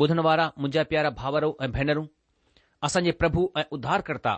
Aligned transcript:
ॿुधण 0.00 0.18
वारा 0.26 0.44
मुंहिंजा 0.58 0.82
प्यारा 0.90 1.10
भावरो 1.18 1.48
ऐं 1.64 1.70
भेनरूं 1.72 2.04
असांजे 2.86 3.10
प्रभु 3.20 3.42
ऐं 3.56 3.62
उद्धारकर्ता 3.76 4.32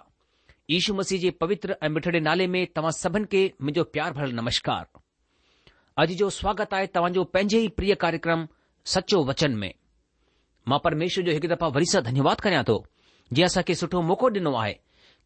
ईशू 0.76 0.94
मसीह 0.94 1.18
जे 1.20 1.30
पवित्र 1.42 1.74
ऐं 1.82 1.88
मिठड़े 1.94 2.20
नाले 2.28 2.46
में 2.54 2.60
तव्हां 2.76 2.92
सभिनि 3.02 3.26
खे 3.32 3.40
मुंहिंजो 3.60 3.84
प्यार 3.94 4.12
भरियलु 4.18 4.36
नमस्कार 4.40 4.84
अॼु 6.02 6.14
जो 6.20 6.28
स्वागत 6.38 6.74
आहे 6.78 6.86
तव्हांजो 6.96 7.24
पंहिंजे 7.34 7.60
ई 7.64 7.68
प्रिय 7.78 7.94
कार्यक्रम 8.04 8.46
सचो 8.94 9.22
वचन 9.30 9.56
में 9.62 9.72
मां 10.72 10.78
परमेश्वर 10.86 11.24
जो 11.26 11.32
हिकु 11.38 11.48
दफ़ा 11.54 11.72
वरी 11.78 11.88
सां 11.94 12.02
धन्यवाद 12.10 12.40
कयां 12.46 12.62
थो 12.70 12.76
जीअं 13.34 13.48
असांखे 13.52 13.74
सुठो 13.82 14.02
मौको 14.10 14.28
ॾिनो 14.40 14.52
आहे 14.64 14.74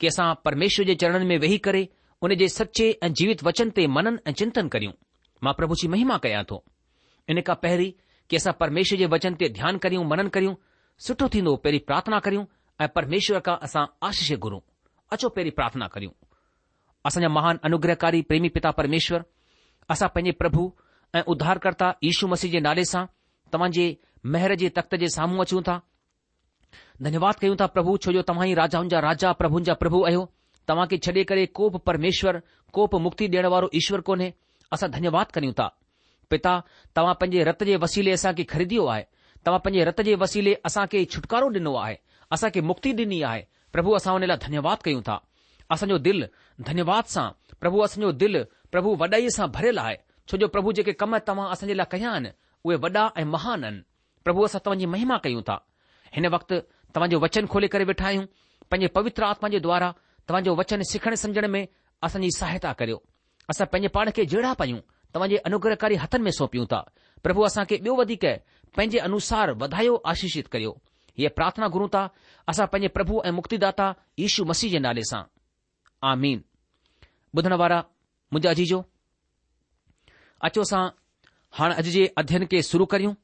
की 0.00 0.06
असां 0.12 0.26
परमेश्वर 0.46 0.86
जे 0.90 0.94
चरन 1.04 1.26
में 1.32 1.38
वेही 1.46 1.58
करे 1.68 1.82
उन 2.28 2.34
जे 2.44 2.48
सचे 2.58 2.88
ऐं 3.04 3.12
जीवित 3.20 3.44
वचन 3.50 3.74
ते 3.80 3.86
मनन 3.98 4.18
ऐं 4.26 4.32
चिंतन 4.42 4.72
करियूं 4.76 4.96
मां 5.44 5.54
प्रभु 5.60 5.78
जी 5.84 5.92
महिमा 5.96 6.18
कयां 6.28 6.42
थो 6.54 6.64
इन 7.36 7.40
खां 7.50 7.58
पहिरीं 7.66 7.92
की 8.32 8.36
असां 8.36 8.52
परमेश्वर 8.60 8.98
जे 9.00 9.06
वचन 9.14 9.34
ते 9.40 9.46
ध्यानु 9.56 9.78
करियूं 9.84 10.04
मनन 10.10 10.28
करियूं 10.34 10.54
सुठो 11.06 11.26
थींदो 11.32 11.52
पहिरीं 11.64 11.80
प्रार्थना 11.88 12.18
करियूं 12.26 12.44
ऐं 12.80 12.86
परमेश्वर 12.96 13.40
खां 13.48 13.56
असां 13.66 13.82
आशीष 14.08 14.28
घुरूं 14.44 14.60
अचो 15.16 15.26
पहिरीं 15.38 15.52
प्रार्थना 15.58 15.88
करियूं 15.94 16.12
असांजा 17.10 17.28
महान 17.36 17.56
अनुग्रहकारी 17.68 18.20
प्रेमी 18.30 18.48
पिता 18.56 18.70
परमेश्वर 18.78 19.24
असां 19.94 20.08
पंहिंजे 20.14 20.32
प्रभु 20.42 20.64
ऐं 21.18 21.22
उद्धारकर्ता 21.34 21.88
यीशू 22.08 22.24
मसीह 22.34 22.50
जे 22.54 22.60
नाले 22.68 22.84
सां 22.92 23.04
तव्हांजे 23.52 23.84
महर 24.34 24.54
जे 24.64 24.70
तख़्त 24.80 24.94
जे 25.04 25.08
साम्हूं 25.18 25.40
अचूं 25.44 25.62
था 25.68 25.76
धन्यवाद 27.08 27.44
कयूं 27.44 27.60
था 27.64 27.66
प्रभु 27.76 27.96
छो 28.06 28.16
जो 28.18 28.22
तव्हां 28.32 28.48
ई 28.48 28.54
राजाउनि 28.62 28.94
जा 28.96 29.04
राजा 29.08 29.32
प्रभुनि 29.42 29.68
जा 29.72 29.76
प्रभु 29.84 30.02
आहियो 30.12 30.24
तव्हां 30.72 30.88
खे 30.94 31.02
छॾे 31.08 31.28
करे 31.34 31.44
को 31.60 31.68
बि 31.76 31.84
परमेश्वर 31.92 32.40
को 32.78 32.88
बि 32.96 33.02
मुक्ति 33.08 33.30
ॾियण 33.36 33.52
वारो 33.58 33.70
ईश्वर 33.84 34.06
कोन्हे 34.10 34.32
असां 34.78 34.90
धन्यवाद 34.98 35.38
कयूं 35.38 35.52
था 35.62 35.70
पिता 36.32 36.52
तव्हां 36.96 37.14
पंहिंजे 37.20 37.44
रत 37.48 37.62
जे 37.70 37.76
वसीले 37.84 38.12
असांखे 38.18 38.44
ख़रीदियो 38.52 38.84
आहे 38.94 39.04
तव्हां 39.46 39.60
पंहिंजे 39.64 39.84
रत 39.88 40.00
जे 40.08 40.14
वसीले 40.22 40.54
असांखे 40.68 41.04
छुटकारो 41.14 41.48
ॾिनो 41.60 41.74
आहे 41.84 41.96
असांखे 42.36 42.60
मुक्ति 42.70 42.90
ॾिनी 43.04 43.20
आहे 43.30 43.42
प्रभु 43.76 43.90
असां 43.98 44.12
हुन 44.16 44.24
लाइ 44.30 44.36
धन्यवाद 44.46 44.78
कयूं 44.84 45.02
था 45.08 45.16
असांजो 45.76 45.98
दिलि 46.06 46.26
धन्यवाद 46.68 47.04
सां 47.14 47.26
प्रभु 47.60 47.78
असांजो 47.86 48.10
दिलि 48.22 48.42
प्रभु 48.72 48.90
वॾाईअ 49.02 49.28
सां 49.36 49.46
भरियल 49.56 49.78
आहे 49.84 49.96
छो 50.30 50.34
जो 50.42 50.46
प्रभु 50.56 50.72
जेके 50.78 50.92
कम 51.02 51.16
तव्हां 51.28 51.48
असांजे 51.56 51.74
लाइ 51.80 51.88
कया 51.92 52.10
आहिनि 52.16 52.30
उहे 52.66 52.76
वॾा 52.84 53.04
ऐं 53.20 53.28
महान 53.34 53.64
आहिनि 53.68 53.82
प्रभु 54.24 54.44
असां 54.48 54.58
तव्हांजी 54.66 54.86
महिमा 54.94 55.16
कयूं 55.24 55.42
था 55.48 55.56
हिन 56.16 56.26
वक़्तु 56.36 56.56
तव्हांजो 56.96 57.18
वचन 57.24 57.44
खोले 57.52 57.66
करे 57.74 57.84
वेठा 57.90 58.04
आहियूं 58.12 58.24
पंहिंजे 58.70 58.88
पवित्र 58.98 59.22
आत्मा 59.32 59.48
जे 59.52 59.58
द्वारा 59.66 59.88
तव्हांजो 60.28 60.52
वचन 60.60 60.80
सिखण 60.92 61.12
समुझण 61.22 61.44
में 61.54 61.62
असांजी 62.06 62.30
सहायता 62.40 62.72
करियो 62.80 62.98
असां 63.50 63.66
पंहिंजे 63.72 63.88
पाण 63.96 64.06
खे 64.16 64.22
जहिड़ा 64.32 64.52
पयूं 64.60 64.80
तव्हांजे 65.14 65.36
अनुग्रहकारी 65.46 65.94
हथनि 66.02 66.22
में 66.24 66.30
सौंपियूं 66.38 66.66
था 66.72 66.80
प्रभु 67.24 67.42
असां 67.48 67.64
खे 67.70 67.76
ॿियो 67.82 67.94
वधीक 67.96 68.24
पंहिंजे 68.76 68.98
अनुसार 69.08 69.50
वधायो 69.62 69.94
आशीषित 70.12 70.46
करियो 70.54 70.70
हीअ 71.18 71.28
प्रार्थना 71.38 71.68
घुरूं 71.76 71.88
था 71.96 72.04
असां 72.52 72.66
पंहिंजे 72.72 72.88
प्रभु 72.98 73.22
ऐं 73.24 73.32
मुक्तिदाता 73.38 73.88
यीशू 74.22 74.44
मसीह 74.52 74.70
जे 74.72 74.78
नाले 74.86 75.04
सां 75.12 75.22
आमीन 76.12 76.42
ॿुधण 77.40 77.52
वारा 77.64 77.76
मुंहिंजा 78.32 78.50
अजीजो 78.56 78.80
अचो 80.48 80.60
असां 80.66 80.82
हाणे 81.58 81.74
अॼु 81.82 81.90
जे 81.98 82.06
अध्यन 82.24 82.46
खे 82.54 82.62
शुरू 82.70 82.86
करियूं 82.94 83.14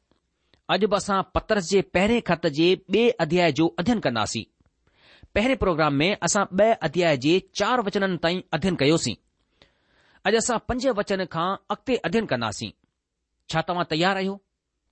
अॼु 0.74 0.88
बि 0.92 0.96
असां 1.00 1.20
पत्रस 1.36 1.70
जे 1.72 1.80
पहिरें 1.96 2.20
खत 2.32 2.46
जे 2.60 2.68
ॿिए 2.94 3.08
अध्याय 3.26 3.52
जो 3.60 3.68
अध्यन 3.84 4.00
कंदासीं 4.08 4.44
पहिरें 5.34 5.56
प्रोग्राम 5.64 5.94
में 6.02 6.10
असां 6.28 6.44
ॿ 6.60 6.74
अध्याय 6.90 7.16
जे 7.26 7.38
चार 7.62 7.80
वचननि 7.88 8.16
ताईं 8.26 8.42
अध्ययन 8.58 8.76
कयोसीं 8.84 9.14
अॼु 10.26 10.36
असां 10.38 10.58
पंज 10.68 10.86
वचन 10.98 11.20
खां 11.32 11.48
अॻिते 11.74 11.94
अध्यन 12.06 12.24
कंदासीं 12.30 12.70
छा 13.52 13.60
तव्हां 13.68 13.84
तयार 13.90 14.16
आहियो 14.20 14.34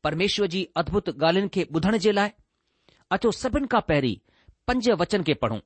परमेश्वर 0.05 0.47
जी 0.53 0.61
अद्भुत 0.83 1.09
ॻाल्हियुनि 1.23 1.51
खे 1.55 1.65
ॿुधण 1.77 1.97
जे 2.05 2.13
लाइ 2.19 2.31
अचो 3.17 3.31
सभिनि 3.43 3.67
खां 3.73 3.81
पहिरीं 3.89 4.15
पंज 4.69 4.89
वचन 5.03 5.23
खे 5.29 5.35
पढ़ूं 5.43 5.59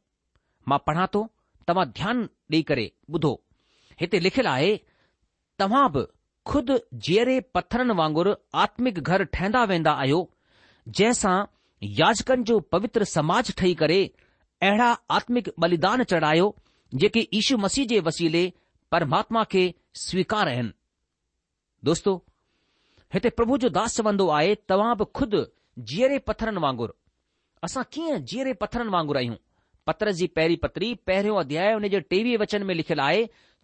मां 0.71 0.79
पढ़ा 0.87 1.07
थो 1.15 1.23
तव्हां 1.69 1.87
ध्यानु 1.99 2.23
ॾेई 2.53 2.63
करे 2.71 2.87
ॿुधो 3.17 3.33
हिते 4.01 4.21
लिखियलु 4.27 4.51
आहे 4.55 4.73
तव्हां 5.63 5.85
बि 5.97 6.05
खुद 6.51 6.71
जीअरे 7.07 7.39
पत्थरनि 7.57 7.95
वांगुरु 8.01 8.33
आत्मिक 8.67 8.99
घर 9.09 9.25
ठहंदा 9.35 9.65
वेंदा 9.73 9.93
आहियो 10.05 10.21
जंहिंसां 11.01 11.37
याचकनि 12.01 12.45
जो 12.51 12.59
पवित्र 12.75 13.09
समाज 13.17 13.53
ठही 13.61 13.75
करे 13.83 14.01
अहिड़ा 14.69 14.89
आत्मिक 15.19 15.53
बलिदान 15.65 16.03
चढ़ायो 16.13 16.47
जेके 17.03 17.21
ईशू 17.41 17.57
मसीह 17.65 17.87
जे 17.93 18.01
वसीले 18.09 18.43
परमात्मा 18.93 19.43
खे 19.51 19.63
स्वीकार 19.97 20.49
आहिनि 20.49 20.73
दोस्तो 21.85 22.15
हिते 23.15 23.31
प्रभु 23.39 23.57
जो 23.65 23.69
दास 23.79 24.01
वंदो 24.07 24.29
आहे 24.39 24.55
तव्हां 24.69 24.95
बि 24.99 25.05
ख़ुदि 25.17 25.43
जीअरे 25.93 26.19
पथरनि 26.31 26.61
वांगुरु 26.65 26.93
असां 27.67 27.83
कीअं 27.95 28.19
जीअरे 28.33 28.53
पथरनि 28.63 28.91
वांगुरु 28.95 29.19
आहियूं 29.19 29.37
पथर 29.87 30.11
जी 30.21 30.27
पहिरीं 30.39 30.57
पतरी 30.65 30.93
पहिरियों 31.11 31.39
अध्याय 31.41 31.73
हुन 31.73 31.89
जे 31.95 32.01
टेवीह 32.15 32.39
वचन 32.43 32.67
में 32.71 32.75
लिखियलु 32.75 33.03
आहे 33.03 33.23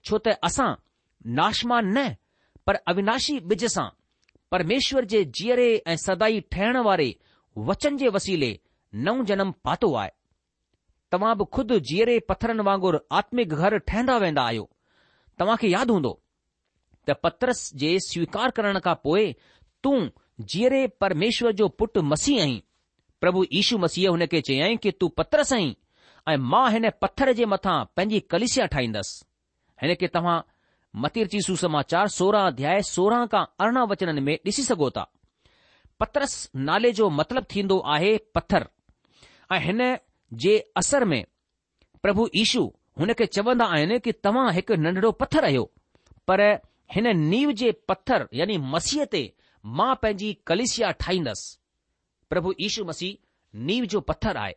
छो 0.09 0.19
त 0.29 0.37
असां 0.51 0.69
नाशमान 1.41 1.91
न 1.99 2.07
पर 2.67 2.77
अविनाशी 2.95 3.39
ॿिज 3.55 3.65
सां 3.77 3.89
परमेश्वर 4.53 5.05
जे 5.15 5.25
जीअरे 5.41 5.69
ऐं 5.93 5.97
सदाई 6.07 6.41
ठहिण 6.57 6.77
वारे 6.89 7.09
वचन 7.71 7.97
जे 8.05 8.09
वसीले 8.19 8.53
नओं 9.09 9.25
जनम 9.33 9.53
पातो 9.71 9.93
आहे 10.05 10.11
तव्हां 11.13 11.35
बि 11.43 11.49
ख़ुदि 11.55 11.81
जीअरे 11.93 12.19
पथरनि 12.33 12.69
वांगुरु 12.71 12.99
आत्मिक 13.23 13.49
घर 13.63 13.79
ठहंदा 13.91 14.17
वेंदा 14.27 14.45
आहियो 14.51 14.69
तव्हांखे 15.41 15.69
यादि 15.71 15.93
हूंदो 15.93 16.13
त 17.09 17.13
पतरस 17.25 17.59
जे 17.81 17.91
स्वीकार 18.09 18.51
करण 18.59 18.79
खां 18.85 18.95
पोइ 19.05 19.25
तूं 19.85 19.99
जीअरे 20.53 20.87
परमेश्वर 21.03 21.53
जो 21.61 21.69
पुटु 21.79 22.03
मसीहीं 22.13 22.61
प्रभु 23.21 23.45
ईशू 23.61 23.79
मसीह 23.85 24.09
हुन 24.11 24.27
खे 24.33 24.41
चयाईं 24.49 24.77
कि 24.85 24.91
तूं 25.01 25.09
पतरस 25.19 25.53
आहीं 25.53 25.75
ऐं 26.31 26.37
मां 26.53 26.67
हिन 26.73 26.89
पथर 27.03 27.33
जे 27.41 27.45
मथां 27.53 27.77
पंहिंजी 27.97 28.21
कलिशिया 28.33 28.67
ठाहींदसि 28.75 29.25
हिनखे 29.83 30.07
तव्हां 30.17 30.39
मतिरची 31.05 31.41
सुसमाचार 31.47 32.09
सोरहं 32.19 32.47
अध्याय 32.53 32.83
सोरहं 32.95 33.27
खां 33.33 33.45
अरिड़हं 33.65 33.87
वचननि 33.91 34.21
में 34.27 34.35
ॾिसी 34.47 34.63
सघो 34.71 34.91
था 34.97 35.05
पतरस 36.01 36.35
नाले 36.69 36.93
जो 37.01 37.09
मतिलबु 37.19 37.47
थींदो 37.55 37.79
आहे 37.95 38.17
पथर 38.37 38.67
ऐं 39.57 39.61
हिन 39.67 39.81
जे 40.45 40.55
असर 40.83 41.05
में 41.13 41.23
प्रभु 42.03 42.27
ईशू 42.43 42.65
हुनखे 43.01 43.25
चवंदा 43.37 43.65
आहिनि 43.77 43.99
कि 44.05 44.13
तव्हां 44.27 44.53
हिकु 44.57 44.75
नंढिड़ो 44.85 45.11
पत्थर 45.21 45.45
आहियो 45.45 45.65
पर 46.29 46.41
हिन 46.95 47.09
नीव 47.23 47.51
जे 47.61 47.73
पत्थर 47.91 48.25
यानी 48.39 48.57
मसीह 48.75 49.05
ते 49.15 49.21
मां 49.81 49.95
पंहिंजी 50.05 50.33
कलिशिया 50.51 50.91
ठाहींदसि 51.01 51.57
प्रभु 52.31 52.53
ईशू 52.69 52.85
मसीह 52.91 53.19
नीव 53.71 53.85
जो 53.95 54.01
पत्थर 54.11 54.37
आहे 54.45 54.55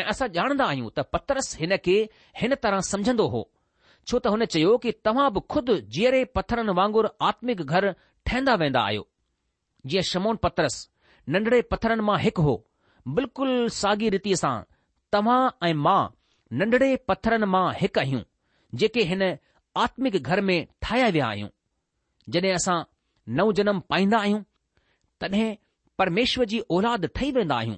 ऐं 0.00 0.04
असां 0.14 0.28
ॼाणंदा 0.38 0.64
आहियूं 0.72 0.90
त 0.98 1.04
पतरस 1.16 1.50
हिन 1.60 1.76
खे 1.84 1.96
हिन 2.40 2.54
तरह 2.66 2.80
समझंदो 2.92 3.26
हो 3.34 3.42
छो 4.06 4.18
त 4.18 4.32
हुन 4.34 4.44
चयो 4.54 4.72
कि 4.84 4.92
तव्हां 5.08 5.28
बि 5.36 5.40
ख़ुदि 5.54 5.76
जीअरे 5.96 6.24
पत्थरनि 6.38 6.72
वांगुरु 6.80 7.08
आत्मिक 7.28 7.62
घर 7.76 7.88
ठहंदा 8.26 8.54
वेंदा 8.64 8.80
आहियो 8.90 9.06
जीअं 9.92 10.08
समोन 10.12 10.36
पतरस 10.46 10.76
नंढिड़े 11.36 11.62
पत्थरनि 11.74 12.02
मां 12.10 12.18
हिकु 12.26 12.42
हो 12.50 12.54
बिल्कुलु 13.20 13.56
साॻी 13.80 14.10
रीतीअ 14.16 14.38
सां 14.44 14.54
तव्हां 15.18 15.40
ऐं 15.70 15.74
मां 15.88 15.98
नंढड़े 16.54 16.90
पथरनि 17.08 17.46
मां 17.52 17.64
हिकु 17.80 18.00
आहियूं 18.00 18.20
जेके 18.80 19.02
हिन 19.12 19.22
आत्मिक 19.84 20.16
घर 20.22 20.40
में 20.50 20.66
ठाहिया 20.82 21.08
विया 21.16 21.26
आहियूं 21.26 21.48
जॾहिं 22.36 22.52
असां 22.54 22.76
नव 23.38 23.52
जनम 23.58 23.80
पाईंदा 23.90 24.18
आहियूं 24.18 24.42
तॾहिं 25.20 25.54
परमेश्वर 25.98 26.44
जी 26.52 26.58
औलाद 26.78 27.06
ठही 27.14 27.30
वेंदा 27.38 27.56
आहियूं 27.56 27.76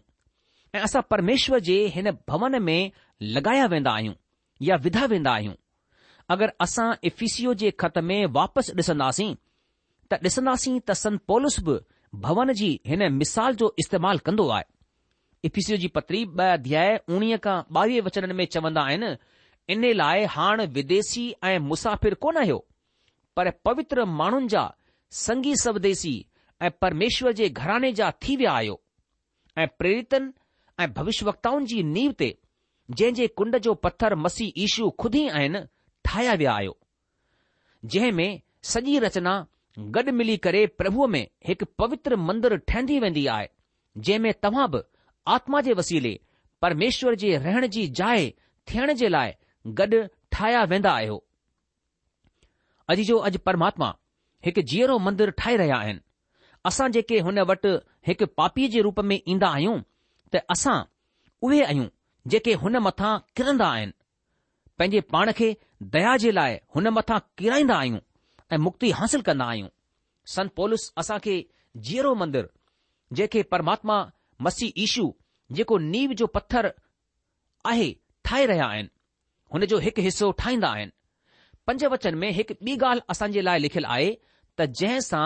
ऐं 0.75 0.81
असां 0.89 1.03
परमेश्वर 1.11 1.59
जे 1.71 1.77
हिन 1.95 2.11
भवन 2.29 2.63
में 2.63 2.91
लॻाया 3.37 3.67
वेंदा 3.75 3.91
आहियूं 3.91 4.15
या 4.69 4.77
विधा 4.87 5.05
वेंदा 5.15 5.33
आहियूं 5.33 5.55
अगरि 6.37 6.53
असां 6.67 6.93
इफीसिओ 7.11 7.53
जे 7.61 7.71
ख़त 7.81 7.99
में 8.11 8.19
वापसि 8.39 8.73
ॾिसंदासीं 8.83 9.35
त 10.11 10.25
ॾिसंदासीं 10.25 10.79
त 10.81 10.93
संत 10.93 10.97
संतोलस 11.07 11.59
बि 11.69 11.79
भवन 12.29 12.53
जी 12.61 12.71
हिन 12.93 13.13
मिसाल 13.23 13.55
जो 13.65 13.75
इस्तेमालु 13.85 14.19
कंदो 14.27 14.49
आहे 14.59 14.65
इफिसियो 15.45 15.77
जी 15.83 15.89
पत्री 15.97 16.21
ॿ 16.25 16.53
अध्याय 16.53 16.97
उणिवीह 17.17 17.37
खां 17.43 17.57
ॿावीह 17.81 18.01
वचन 18.05 18.33
में 18.37 18.45
चवंदा 18.53 18.81
आहिनि 18.91 19.11
इन 19.73 19.85
लाइ 19.99 20.25
हाणे 20.35 20.65
विदेसी 20.79 21.25
ऐं 21.49 21.59
मुसाफ़िर 21.71 22.15
कोन 22.25 22.37
आहियो 22.37 22.57
पर 23.37 23.51
पवित्र 23.65 24.05
माण्हुनि 24.21 24.49
जा 24.55 24.67
संगी 25.19 25.55
स्वदेसी 25.63 26.15
ऐं 26.67 26.71
परमेश्वर 26.81 27.33
जे 27.41 27.49
घराने 27.49 27.93
जा 28.01 28.11
थी 28.23 28.37
विया 28.37 28.53
आहियो 28.53 28.81
ऐं 29.63 29.67
प्रेरितनि 29.79 30.33
ऐं 30.85 30.89
भविष्यत्ताउनि 30.97 31.67
जी 31.73 31.83
नीव 31.93 32.13
ते 32.23 32.35
जंहिं 32.91 33.15
जे 33.21 33.27
कुंड 33.41 33.57
जो 33.69 33.75
पथर 33.87 34.15
मसी 34.25 34.53
ईशू 34.67 34.91
खुद 35.03 35.15
ई 35.21 35.27
आहिनि 35.39 35.63
ठाहिया 36.11 36.35
विया 36.43 36.53
आहियो 36.55 36.77
जंहिं 37.85 38.13
में 38.21 38.31
सॼी 38.75 38.99
रचना 39.07 39.35
गॾु 39.99 40.13
मिली 40.23 40.37
करे 40.49 40.67
प्रभुअ 40.83 41.07
में 41.17 41.27
हिकु 41.49 41.65
पवित्र 41.83 42.17
मंदरु 42.29 42.57
ठहंदी 42.69 42.99
वेंदी 43.07 43.27
आहे 43.39 43.49
जंहिं 44.07 44.19
में 44.29 44.33
तव्हां 44.43 44.71
बि 44.71 44.81
आत्मा 45.35 45.61
जे 45.65 45.73
वसीले 45.79 46.13
परमेश्वर 46.65 47.15
जे 47.23 47.37
रहण 47.47 47.67
जी 47.77 47.87
जाइ 48.01 48.31
थियण 48.73 48.93
जे 49.01 49.09
लाइ 49.15 49.33
गॾु 49.81 50.01
ठाहिया 50.37 50.63
वेंदा 50.71 50.93
आहियो 51.01 51.19
अॼु 52.93 53.05
जो 53.11 53.17
अॼु 53.29 53.39
परमात्मा 53.51 53.89
हिकु 54.47 54.63
जीअरो 54.73 54.99
मंदरु 55.09 55.33
ठाहे 55.43 55.57
रहिया 55.63 55.77
आहिनि 55.85 56.01
असां 56.71 56.89
जेके 56.97 57.21
हुन 57.27 57.39
वटि 57.51 57.75
हिकु 58.11 58.27
पापीअ 58.41 58.69
जे 58.77 58.81
रूप 58.89 59.01
में 59.11 59.17
ईंदा 59.37 59.49
आहियूं 59.59 59.79
त 60.37 60.43
असां 60.57 60.77
उहे 61.49 61.61
आहियूं 61.69 61.89
जेके 62.35 62.53
हुन 62.63 62.77
मथां 62.89 63.13
किरंदा 63.39 63.69
आहिनि 63.77 63.93
पंहिंजे 64.81 65.01
पाण 65.15 65.33
खे 65.43 65.51
दया 65.97 66.17
जे 66.25 66.31
लाइ 66.39 66.59
हुन 66.77 66.89
मथां 66.99 67.19
किराईंदा 67.41 67.77
आहियूं 67.85 68.01
ऐं 68.53 68.59
मुक्ति 68.69 68.91
हासिल 69.03 69.23
कंदा 69.31 69.45
आहियूं 69.55 69.69
संत 70.37 70.51
पॉलिस 70.61 70.89
असांखे 71.05 71.37
जीअरो 71.91 72.15
मंदरु 72.23 73.17
जेके 73.19 73.43
परमात्मा 73.55 73.97
मसीह 74.47 74.73
ईशू 74.83 75.07
जेको 75.59 75.77
नीव 75.85 76.13
जो 76.21 76.27
पत्थर 76.37 76.71
आहे 77.67 77.93
ठाहे 78.25 78.45
रहिया 78.47 78.67
आहिनि 78.67 78.89
हुन 79.55 79.65
जो 79.73 79.79
हिकु 79.87 80.03
हिसो 80.03 80.31
ठाहींदा 80.43 80.69
आहिनि 80.69 80.91
पंज 81.67 81.85
वचन 81.95 82.15
में 82.23 82.31
हिकु 82.39 82.55
ॿी 82.67 82.77
ॻाल्हि 82.89 83.29
जे 83.33 83.41
लाइ 83.49 83.59
लिखियलु 83.65 83.89
आहे 83.97 84.11
त 84.59 84.67
जंहिं 84.81 85.01
सां 85.09 85.25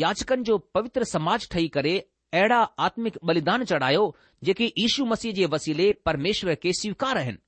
याचकनि 0.00 0.42
जो 0.50 0.58
पवित्र 0.76 1.04
समाज 1.10 1.48
ठही 1.50 1.68
करे 1.76 1.98
अहिड़ा 2.34 2.58
आत्मिक 2.86 3.18
बलिदान 3.30 3.64
चढ़ायो 3.70 4.02
जेकी 4.44 4.72
ईशू 4.86 5.04
मसीह 5.12 5.32
जे 5.34 5.46
वसीले 5.54 5.92
परमेश्वर 6.06 6.54
के 6.64 6.72
स्वीकार 6.80 7.18
आहिनि 7.18 7.38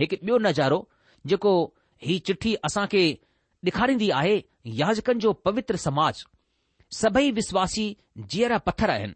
हिकु 0.00 0.16
ॿियो 0.16 0.38
नज़ारो 0.48 0.78
जेको 1.32 1.54
ही 2.06 2.18
चिठी 2.28 2.54
असांखे 2.70 3.02
ॾेखारींदी 3.66 4.10
आहे 4.20 4.36
याचकनि 4.82 5.20
जो 5.20 5.32
पवित्र 5.46 5.76
समाज 5.86 6.24
सभई 6.96 7.30
विश्वासी 7.38 7.86
जीअरा 8.32 8.58
पत्थर 8.66 8.90
आहिनि 8.90 9.14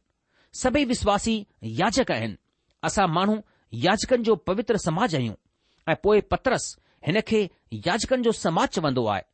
सभई 0.60 0.84
विश्वासी 0.84 1.34
याचक 1.78 2.10
आहिनि 2.12 2.34
असां 2.84 3.06
माण्हू 3.08 3.36
याचकनि 3.82 4.22
जो 4.24 4.34
पवित्र 4.46 4.76
समाज 4.84 5.14
आहियूं 5.14 5.34
ऐं 5.88 5.94
पोइ 6.02 6.20
पतरस 6.30 6.64
हिन 7.06 7.18
खे 7.26 7.46
याचकनि 7.86 8.22
जो 8.22 8.30
समाज 8.38 8.68
चवंदो 8.76 9.04
आहे 9.12 9.30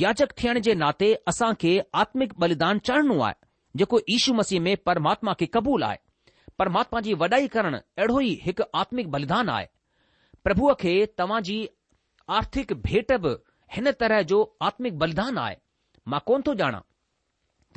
याचक 0.00 0.32
थियण 0.38 0.58
जे 0.64 0.74
नाते 0.74 1.14
असां 1.28 1.52
खे 1.60 1.78
आत्मिक 2.02 2.32
बलिदान 2.40 2.78
चढ़णो 2.88 3.18
आहे 3.20 3.34
जेको 3.78 3.98
ईशू 4.14 4.34
मसीह 4.34 4.60
में 4.60 4.74
परमात्मा 4.86 5.32
खे 5.40 5.46
क़बूल 5.54 5.82
आहे 5.82 5.96
परमात्मा 6.58 7.00
जी 7.06 7.12
वॾाई 7.22 7.46
करणु 7.54 7.76
अहिड़ो 7.98 8.20
ई 8.20 8.38
हिकु 8.42 8.62
आत्मिक 8.80 9.10
बलिदान 9.10 9.48
आहे 9.48 9.66
प्रभुअ 10.44 10.72
खे 10.80 10.94
तव्हां 11.18 11.40
जी 11.48 11.56
आर्थिक 12.40 12.72
भेट 12.86 13.12
बि 13.24 13.34
हिन 13.76 13.90
तरह 14.00 14.22
जो 14.32 14.42
आत्मिक 14.68 14.98
बलिदान 14.98 15.38
आहे 15.46 15.54
मां 16.14 16.20
कोन 16.26 16.42
थो 16.46 16.54
ॼाणा 16.64 16.80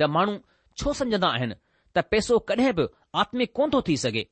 त 0.00 0.08
माण्हू 0.18 0.36
छो 0.82 0.92
समुझंदा 1.00 1.28
आहिनि 1.38 1.54
त 1.96 2.02
पैसो 2.10 2.36
कॾहिं 2.50 2.72
बि 2.78 2.84
आत्मिक 3.20 3.52
कोन 3.58 3.70
थो 3.74 3.80
थी 3.88 3.96
सघे 4.04 4.24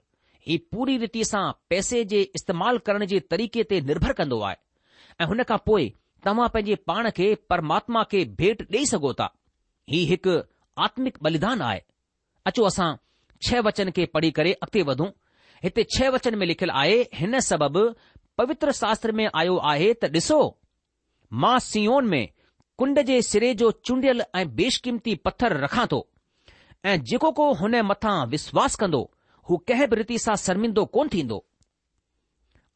ही 0.48 0.56
पूरी 0.72 0.96
रीति 1.04 1.22
सां 1.24 1.44
पैसे 1.70 2.02
जे 2.12 2.20
इस्तेमाल 2.38 2.78
करण 2.88 3.04
जे 3.12 3.20
तरीक़े 3.32 3.62
ते 3.70 3.80
निर्भर 3.90 4.12
कन्दो 4.18 4.40
आहे 4.48 4.56
ऐ 5.20 5.24
हुन 5.30 5.42
खां 5.50 5.58
पोइ 5.70 5.86
तव्हां 6.26 6.48
पंहिंजे 6.56 6.74
पाण 6.90 7.08
खे 7.18 7.28
परमात्मा 7.52 8.02
खे 8.10 8.24
भेट 8.40 8.62
ॾेई 8.76 8.84
सघो 8.92 9.12
था 9.20 9.28
ही 9.92 10.02
हिकु 10.12 10.36
आत्मिक 10.88 11.18
बलिदान 11.28 11.62
आहे 11.70 11.80
अचो 12.52 12.64
असां 12.72 12.90
छह 13.48 13.60
वचन 13.68 13.90
खे 13.98 14.06
पढ़ी 14.16 14.30
करे 14.40 14.52
अॻिते 14.66 14.82
वधूं 14.90 15.08
हिते 15.64 15.84
छह 15.96 16.10
वचन 16.16 16.34
में 16.42 16.46
लिखियलु 16.46 16.76
आहे 16.84 17.00
हिन 17.22 17.40
सबब 17.50 17.78
पवित्र 18.42 18.72
शास्त्र 18.84 19.12
में 19.20 19.28
आयो 19.44 19.56
आहे 19.72 19.92
त 20.02 20.16
ॾिसो 20.20 20.40
मां 21.46 21.58
सीओन 21.72 22.12
में 22.16 22.22
कुंड 22.82 23.00
जे 23.12 23.20
सिरे 23.32 23.54
जो 23.64 23.70
चूंडियल 23.86 24.22
ऐं 24.42 24.48
बेशकीमती 24.62 25.14
पत्थर 25.28 25.56
रखां 25.66 25.86
थो 25.96 26.08
ऐं 26.86 26.98
जेको 27.10 27.30
को 27.36 27.52
हुन 27.60 27.74
मथां 27.88 28.14
विश्वास 28.30 28.74
कंदो 28.80 28.98
हू 29.50 29.56
कंहिं 29.68 29.86
बि 29.90 29.96
रीति 29.96 30.18
सां 30.24 30.34
शर्मिंदो 30.42 30.84
कोन 30.96 31.08
थींदो 31.14 31.38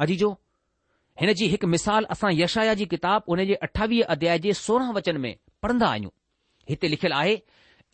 अजी 0.01 0.17
जो 0.23 0.31
हिन 1.21 1.33
जी 1.41 1.49
हिकु 1.55 1.67
मिसाल 1.73 2.05
असां 2.15 2.31
यशाया 2.35 2.75
जी 2.81 2.87
किताब 2.93 3.25
उन 3.35 3.45
जे 3.47 3.55
अठावीह 3.69 4.05
अध्याय 4.15 4.39
जे 4.47 4.53
सोरहं 4.65 4.93
वचन 4.99 5.17
में 5.25 5.35
पढ़ंदा 5.63 5.87
आहियूं 5.89 6.11
हिते 6.69 6.89
लिखियलु 6.89 7.15
आहे 7.17 7.37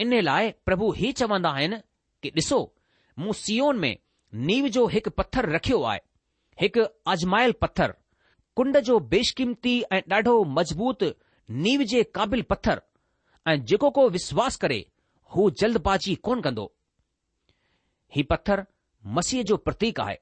इन 0.00 0.20
लाइ 0.28 0.50
प्रभु 0.66 0.90
ही 1.00 1.10
चवंदा 1.22 1.50
आहिनि 1.60 1.78
कि 2.22 2.30
ॾिसो 2.38 2.60
मूं 3.18 3.32
सीओन 3.42 3.78
में 3.84 3.94
नीव 4.50 4.68
जो 4.76 4.86
हिकु 4.94 5.10
पत्थरु 5.20 5.52
रखियो 5.54 5.82
आहे 5.92 6.00
हिकु 6.60 6.84
आज़मायल 7.14 7.52
पत्थर 7.62 7.94
कुंड 8.56 8.78
जो 8.90 8.98
बेशकीमती 9.16 9.80
ऐं 9.92 10.00
ॾाढो 10.14 10.42
मज़बूत 10.58 11.04
नीव 11.66 11.82
जे 11.94 12.02
क़ाबिल 12.18 12.42
पत्थर 12.54 12.82
ऐं 13.52 13.62
जेको 13.64 13.90
को 14.00 14.08
विश्वास 14.18 14.56
करे 14.66 14.84
हू 15.34 15.48
जल्दबाची 15.60 16.14
कोन 16.26 16.40
कंदो 16.40 16.64
हीउ 18.14 18.24
पत्थर 18.30 18.62
मसीह 19.16 19.42
जो 19.50 19.56
प्रतीक 19.66 20.00
आहे 20.00 20.16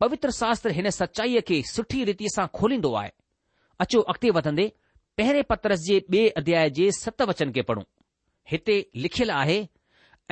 पवित्र 0.00 0.30
शास्त्र 0.38 0.70
हिन 0.76 0.88
सचाईअ 0.96 1.40
खे 1.48 1.60
सुठी 1.70 2.04
रीति 2.08 2.28
सां 2.34 2.46
खोलींदो 2.58 2.92
आहे 3.00 3.10
अचो 3.84 4.00
अॻिते 4.12 4.30
वधंदे 4.36 4.66
पहिरें 5.18 5.42
पत्थर 5.52 5.74
जे 5.86 5.98
ॿिए 6.10 6.28
अध्याय 6.40 6.70
जे 6.76 6.90
सत 7.00 7.22
वचन 7.30 7.50
खे 7.56 7.62
पढ़ूं 7.70 7.82
हिते 8.52 8.76
लिखियलु 9.06 9.32
आहे 9.38 9.58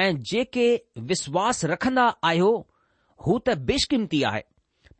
ऐं 0.04 0.10
जेके 0.30 0.66
विश्वासु 1.10 1.66
रखन्दा 1.72 2.04
आहियो 2.30 2.52
हू 3.26 3.38
त 3.48 3.56
बेशकीमती 3.70 4.22
आहे 4.30 4.42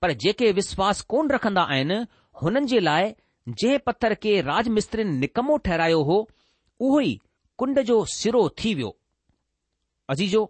पर 0.03 0.13
जेके 0.25 0.51
विश्वासु 0.61 1.05
कोन 1.15 1.31
रखन्दा 1.37 1.63
आहिनि 1.75 1.99
हुननि 2.43 2.67
जे 2.75 2.81
लाइ 2.89 3.13
जे 3.63 3.77
पथर 3.91 4.15
खे 4.25 4.41
राज 4.51 4.69
निकमो 5.05 5.57
ठहरायो 5.69 6.03
हो 6.11 6.19
उहो 6.87 7.01
ई 7.11 7.19
कुंड 7.59 7.81
जो 7.93 8.05
सिरो 8.19 8.49
थी 8.61 8.75
वियो 8.75 8.93
अजीजो 10.13 10.41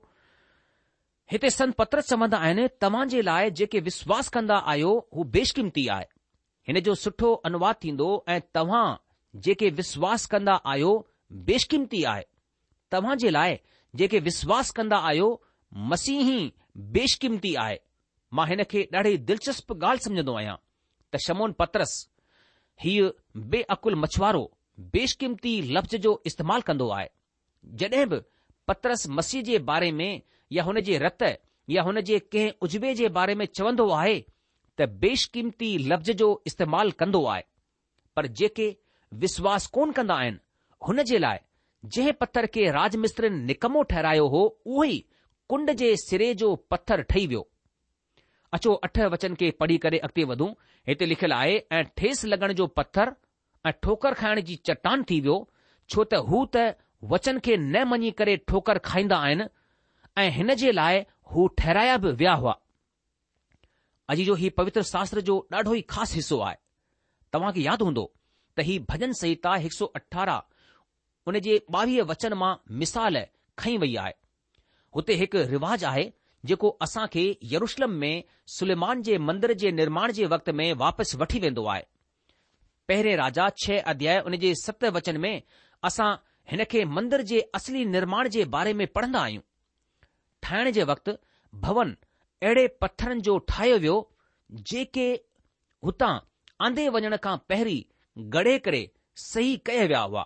हिते 1.33 1.49
संत 1.57 1.75
पत्र 1.81 2.00
चवंदा 2.07 2.38
आहिनि 2.47 2.62
तव्हां 2.85 3.02
जे 3.11 3.21
लाइ 3.26 3.50
जेके 3.59 3.81
विश्वास 3.88 4.28
कंदा 4.37 4.57
आहियो 4.73 4.90
हू 5.16 5.25
बेशकीमती 5.37 5.87
आहे 5.97 6.07
हिन 6.69 6.78
जो 6.88 6.95
सुठो 7.02 7.28
अनुवाद 7.50 7.76
थींदो 7.85 8.09
ऐं 8.37 8.40
तव्हां 8.59 8.85
जेके 9.47 9.69
विश्वास 9.81 10.26
कंदा 10.33 10.57
आहियो 10.73 10.90
बेशकीमती 11.50 12.02
आहे 12.14 12.25
तव्हां 12.95 13.16
जे 13.25 13.31
लाइ 13.37 13.57
जेके 14.02 14.19
विश्वास 14.31 14.71
कंदा 14.81 14.99
आहियो 15.12 15.31
मसीही 15.92 16.40
बेशकीमती 16.99 17.54
आहे 17.66 17.78
मां 18.38 18.49
हिन 18.52 18.62
खे 18.73 18.83
ॾाढी 18.97 19.16
दिलचस्प 19.31 19.73
ॻाल्हि 19.85 20.04
सम्झंदो 20.09 20.35
आहियां 20.40 20.57
त 21.12 21.21
शमोन 21.28 21.52
पत्रस 21.62 21.95
हीउ 22.87 23.11
बेअकुल 23.54 23.95
मछुआरो 24.04 24.45
बेशकीमती 24.99 25.54
लफ़्ज़ 25.76 25.97
जो 26.09 26.14
इस्तेमालु 26.33 26.62
कंदो 26.73 26.88
आहे 26.99 27.09
जॾहिं 27.83 28.07
बि 28.12 28.19
पतरस 28.73 29.07
मसीह 29.12 29.43
जे 29.43 29.59
बारे 29.71 29.91
में 29.93 30.21
या 30.52 30.62
हुन 30.62 30.81
जे 30.85 30.97
रत 30.99 31.23
या 31.71 31.83
हुन 31.87 32.00
जे 32.11 32.19
कंहिं 32.33 32.50
उजवे 32.62 32.93
जे 32.95 33.09
बारे 33.17 33.35
में 33.41 33.45
चवंदो 33.47 33.88
आहे 33.97 34.19
त 34.81 34.87
बेशकीमती 35.02 35.69
लफ़्ज़ 35.91 36.11
जो 36.23 36.29
इस्तेमालु 36.47 36.91
कंदो 37.02 37.25
आहे 37.33 37.43
पर 38.17 38.26
जेके 38.41 38.69
विश्वास 39.25 39.67
कोन 39.76 39.93
कंदा 39.99 40.14
आहिनि 40.21 40.38
हुन 40.88 41.02
जे 41.11 41.19
लाइ 41.19 41.38
जंहिं 41.85 42.12
पत्थर 42.23 42.47
खे 42.55 42.71
राज 42.79 42.97
निकमो 43.23 43.83
ठहिरायो 43.93 44.26
हो 44.37 44.43
उहो 44.67 44.85
ई 44.85 44.97
कुंड 45.52 45.71
जे 45.83 45.95
सिरे 46.07 46.33
जो 46.45 46.55
पथरु 46.73 47.02
ठही 47.12 47.26
वियो 47.33 47.47
अचो 48.57 48.73
अठ 48.88 48.99
वचन 49.17 49.35
खे 49.43 49.50
पढ़ी 49.61 49.76
करे 49.85 49.99
अॻिते 50.09 50.25
वधूं 50.33 50.49
हिते 50.88 51.07
लिखियलु 51.12 51.35
आहे 51.43 51.62
ऐं 51.79 51.85
ठेस 51.97 52.25
लॻण 52.35 52.52
जो 52.62 52.67
पथर 52.81 53.14
ऐं 53.67 53.73
ठोकर 53.83 54.14
खाइण 54.23 54.41
जी 54.50 54.57
चटान 54.71 55.05
थी 55.11 55.21
वियो 55.29 55.37
छो 55.95 56.05
त 56.05 56.25
हू 56.33 56.45
त 56.57 56.67
वचन 57.11 57.39
खे 57.45 57.57
न 57.57 57.83
मञी 57.91 58.11
करे 58.19 58.37
ठोकर 58.49 58.79
खाईंदा 58.85 59.17
आहिनि 59.19 59.45
ऐं 60.23 60.31
हिन 60.37 60.55
जे 60.61 60.73
लाइ 60.73 61.01
हू 61.33 61.47
ठहिराया 61.59 61.97
बि 62.05 62.13
विया 62.21 62.33
हुआ 62.43 62.55
अॼु 64.13 64.25
जो 64.29 64.35
हीउ 64.43 64.51
पवित्र 64.57 64.83
शास्त्र 64.93 65.21
जो 65.29 65.37
ॾाढो 65.55 65.75
ई 65.75 65.81
ख़ासि 65.91 66.15
हिसो 66.21 66.39
आहे 66.47 66.57
तव्हांखे 67.33 67.61
यादि 67.63 67.85
हूंदो 67.85 68.05
त 68.57 68.61
हीउ 68.69 68.85
भजन 68.91 69.13
संहिता 69.21 69.55
हिकु 69.65 69.77
सौ 69.77 69.87
अठारह 70.01 70.43
उन 71.31 71.39
जे 71.47 71.59
ॿावीह 71.75 72.03
वचन 72.13 72.33
मां 72.43 72.55
मिसाल 72.83 73.21
खई 73.59 73.77
वई 73.85 73.95
आहे 74.05 74.15
हुते 74.97 75.15
हिकु 75.23 75.45
रिवाज 75.55 75.85
आहे 75.93 76.05
जेको 76.51 76.69
असांखे 76.85 77.25
यरुशलम 77.53 77.91
में 78.03 78.15
सुलमान 78.59 79.03
जे 79.09 79.19
मंदर 79.29 79.53
जे 79.63 79.71
निर्माण 79.81 80.13
जे 80.19 80.27
वक़्त 80.35 80.51
में 80.61 80.67
वापसि 80.83 81.17
वठी 81.17 81.39
वेंदो 81.45 81.65
आहे 81.75 81.85
पहिरें 82.89 83.17
राजा 83.23 83.49
छह 83.65 83.81
अध्याय 83.95 84.19
उन 84.31 84.37
जे 84.45 84.55
सत 84.65 84.85
वचन 84.99 85.17
में 85.27 85.35
असां 85.91 86.11
हिन 86.51 86.65
खे 86.71 86.85
मंदर 86.97 87.21
जे 87.31 87.41
असली 87.55 87.85
निर्माण 87.95 88.29
जे 88.37 88.45
बारे 88.55 88.73
में 88.79 88.87
पढ़ंदा 88.95 89.21
आहियूं 89.23 89.43
ठाहिण 90.43 90.71
जे 90.79 90.85
वक़्तु 90.93 91.13
भवन 91.67 91.97
अहिड़े 92.43 92.67
पत्थरनि 92.83 93.21
जो 93.29 93.37
ठाहियो 93.53 93.77
वियो 93.85 93.97
जेके 94.71 95.07
हुतां 95.89 96.15
आंदे 96.69 96.89
वञण 96.97 97.17
खां 97.27 97.37
पहिरीं 97.53 97.85
गड़े 98.35 98.59
करे 98.65 98.83
सही 99.27 99.57
कया 99.69 99.85
विया 99.93 100.01
हुआ 100.11 100.25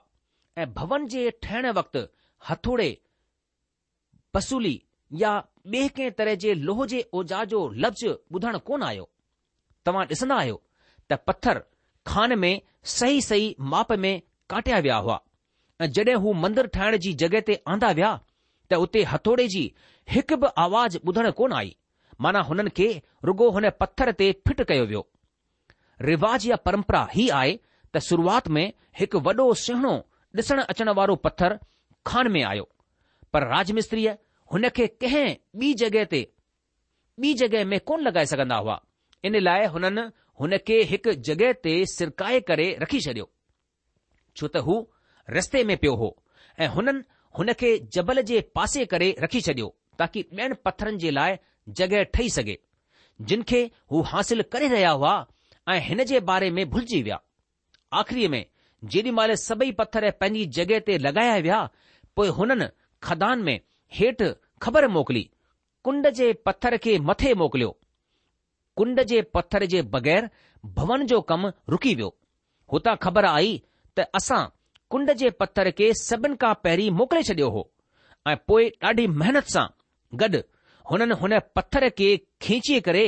ऐं 0.63 0.67
भवन 0.79 1.07
जे 1.15 1.31
ठहिण 1.43 1.71
वक़्तु 1.81 2.07
हथोड़े 2.49 2.89
बसूली 4.35 4.77
या 5.25 5.33
ॿिए 5.75 5.87
कंहिं 5.97 6.11
तरह 6.19 6.35
जे 6.43 6.53
लोह 6.67 6.85
जे 6.93 6.99
ओजा 7.21 7.45
जो 7.53 7.61
लफ़्ज़ 7.85 8.37
ॿुधण 8.37 8.59
कोन 8.69 8.83
आयो 8.91 9.09
तव्हां 9.87 10.05
ॾिसंदा 10.15 10.37
आहियो 10.43 10.61
त 11.11 11.19
पत्थर 11.31 11.63
खान 12.13 12.39
में 12.45 12.53
सही 12.97 13.21
सही 13.31 13.49
माप 13.75 13.93
में 14.05 14.13
काटिया 14.51 14.79
विया 14.87 14.97
हुआ 15.07 15.21
ऐं 15.83 15.87
जॾहिं 15.97 16.15
हू 16.25 16.33
मंदरु 16.43 16.69
ठाहिण 16.75 16.97
जी 17.05 17.13
जॻहि 17.23 17.41
ते 17.49 17.55
आंदा 17.73 17.91
विया 17.99 18.11
त 18.71 18.75
उते 18.85 19.03
हथोड़े 19.13 19.47
जी 19.55 19.65
हिकु 20.15 20.37
बि 20.45 20.49
आवाज़ 20.67 20.97
ॿुधण 21.11 21.31
कोन 21.41 21.53
आई 21.59 21.75
माना 22.27 22.41
हुननि 22.51 22.71
खे 22.79 22.87
रुगो 23.31 23.49
हुन 23.57 23.69
पत्थर 23.83 24.13
ते 24.21 24.29
फिट 24.49 24.63
कयो 24.71 24.87
वियो 24.93 25.03
रिवाज 26.11 26.47
या 26.51 26.57
परंपरा 26.69 27.03
ही 27.17 27.29
आहे 27.41 27.53
त 27.93 27.99
शुरूआति 28.09 28.53
में 28.59 28.65
हिकु 29.01 29.21
वॾो 29.29 29.49
सुहिणो 29.65 29.95
ॾिसण 30.41 30.63
अचण 30.73 30.89
वारो 31.01 31.17
पत्थर 31.27 31.59
खान 32.11 32.29
में 32.33 32.43
आयो 32.53 32.69
पर 33.33 33.47
राजमिस्त्रीअ 33.53 34.17
हुन 34.53 34.69
खे 34.79 34.87
कंहिं 35.05 35.29
ॿी 35.61 35.73
जॻहि 35.83 36.05
ते 36.15 36.23
ॿी 37.25 37.35
जॻहि 37.45 37.65
में 37.73 37.79
कोन 37.91 38.09
लॻाए 38.09 38.27
सघंदा 38.35 38.57
हुआ 38.65 38.81
इन 39.29 39.37
लाइ 39.47 39.67
हुननि 39.77 40.09
हुन 40.41 40.57
खे 40.69 40.81
हिकु 40.93 41.17
जॻहि 41.29 41.53
ते 41.67 41.77
सिरकाए 41.97 42.41
करे 42.53 42.69
रखी 42.85 43.01
छॾियो 43.09 43.31
छो 44.41 44.55
त 44.57 44.69
हू 44.69 44.83
रस्ते 45.31 45.63
में 45.65 45.77
पियो 45.77 45.95
हो 46.03 46.17
ऐं 46.61 46.67
हुननि 46.75 47.03
हुन 47.39 47.53
खे 47.61 47.77
जबल 47.95 48.21
जे 48.29 48.41
पासे 48.55 48.85
करे 48.93 49.15
रखी 49.23 49.41
छॾियो 49.47 49.75
ताकी 49.99 50.23
ॿियनि 50.33 50.55
पत्थरनि 50.65 50.97
जे 51.03 51.11
लाइ 51.11 51.37
जॻहि 51.79 52.05
ठही 52.15 52.29
सघे 52.31 52.59
जिन 53.29 53.43
खे 53.51 53.63
हू 53.93 54.01
हासिल 54.13 54.43
करे 54.53 54.69
रहिया 54.69 54.91
हुआ 54.99 55.15
ऐं 55.73 55.81
हिन 55.87 56.05
जे 56.11 56.21
बारे 56.31 56.51
में 56.59 56.69
भुलिजी 56.71 57.03
विया 57.03 57.21
आख़िरी 58.01 58.29
में 58.35 58.45
जेॾीमहिल 58.93 59.35
सभई 59.47 59.71
पत्थर 59.81 60.11
पंहिंजी 60.21 60.47
जॻहि 60.59 60.81
ते 60.89 60.99
लॻाया 61.05 61.37
विया 61.49 61.61
पोइ 62.17 62.29
हुननि 62.39 62.67
खदान 63.03 63.43
में 63.49 63.59
हेठि 63.99 64.33
ख़बर 64.63 64.89
मोकिली 64.97 65.29
कुंड 65.85 66.09
जे 66.21 66.33
पथर 66.47 66.77
खे 66.87 66.99
मथे 67.11 67.35
मोकिलियो 67.43 67.77
कुंड 68.77 69.01
जे 69.15 69.21
पत्थर 69.37 69.65
जे 69.75 69.83
बगैर 69.97 70.29
भवन 70.79 71.07
जो 71.15 71.21
कमु 71.33 71.51
रुकी 71.75 71.95
वियो 71.95 72.17
हुतां 72.73 72.97
ख़बर 73.07 73.25
आई 73.39 73.63
त 73.99 74.07
असां 74.21 74.45
कुंड 74.91 75.13
जे 75.21 75.29
पथ्थर 75.41 75.71
खे 75.79 75.87
सभिनि 76.01 76.37
खां 76.43 76.53
पहिरीं 76.65 76.91
मोकिले 76.99 77.23
छॾियो 77.29 77.49
हो 77.55 77.63
ऐं 78.33 78.37
पोइ 78.51 78.69
ॾाढी 78.89 79.07
महनत 79.23 79.45
सां 79.55 79.65
गॾु 80.23 80.39
हुननि 80.91 81.15
हुन 81.23 81.39
पत्थर 81.57 81.89
खे 82.01 82.11
खीचे 82.47 82.79
करे 82.89 83.07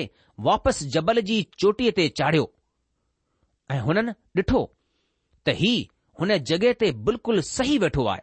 वापसि 0.48 0.86
जबल 0.96 1.20
जी 1.28 1.36
चोटीअ 1.62 1.92
ते 1.98 2.06
चाढ़ियो 2.20 2.48
ऐं 3.70 3.78
हुननि 3.86 4.12
ॾिठो 4.40 4.62
त 5.44 5.54
हीउ 5.60 5.86
हुन 6.22 6.36
जॻहि 6.50 6.72
ते 6.82 6.90
बिल्कुलु 7.10 7.42
सही 7.52 7.78
वेठो 7.86 8.06
आहे 8.14 8.22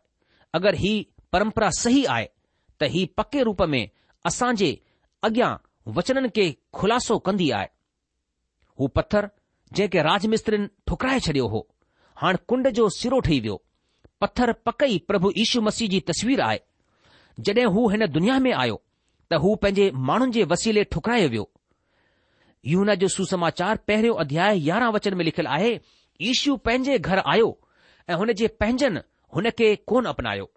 अगरि 0.59 0.77
ही 0.83 0.93
परंपरा 1.35 1.69
सही 1.81 2.03
आहे 2.15 2.27
त 2.79 2.89
हीउ 2.95 3.07
पके 3.21 3.43
रूप 3.51 3.61
में 3.75 3.81
असां 4.31 4.51
जे 4.63 4.71
अॻियां 5.29 5.53
वचननि 5.99 6.29
खे 6.37 6.49
खु़लासो 6.79 7.17
कंदी 7.29 7.49
आहे 7.61 7.67
हू 8.79 8.87
पत्थर 8.99 9.29
जंहिंखे 9.73 10.01
राज 10.11 10.25
मिस्त्रियुनि 10.35 10.69
ठुकराए 10.89 11.19
छडि॒यो 11.29 11.47
हो 11.57 11.67
हाणे 12.21 12.37
कुंड 12.49 12.67
जो 12.77 12.87
सीरो 12.97 13.19
ठही 13.25 13.39
वियो 13.45 13.57
पथर 14.21 14.51
पकई 14.65 14.97
प्रभु 15.07 15.29
यीशू 15.37 15.61
मसीह 15.67 15.87
जी 15.93 15.99
तस्वीर 16.09 16.41
आहे 16.41 16.59
जॾहिं 17.47 17.65
हू 17.77 17.87
हिन 17.93 18.05
दुनिया 18.17 18.37
में 18.45 18.51
आयो 18.63 18.81
त 19.31 19.39
हू 19.45 19.53
पंहिंजे 19.63 19.89
माण्हुनि 20.09 20.31
जे 20.37 20.43
वसीले 20.53 20.83
ठुकरायो 20.95 21.27
वियो 21.33 21.45
इहो 22.73 22.95
जो 23.01 23.07
सुसमाचार 23.15 23.77
पहिरियों 23.87 24.15
अध्याय 24.23 24.63
यारहं 24.67 24.91
वचन 24.97 25.13
में 25.17 25.25
लिखियलु 25.25 25.49
आहे 25.57 25.73
ईशु 26.31 26.55
पंहिंजे 26.67 26.97
घर 27.09 27.19
आयो 27.33 27.49
ऐं 28.09 28.15
हुन 28.23 28.31
जे 28.43 28.47
पंहिंजनि 28.63 28.99
हुन 29.35 29.49
खे 29.59 29.75
कोन 29.91 30.05
अपनायो 30.13 30.49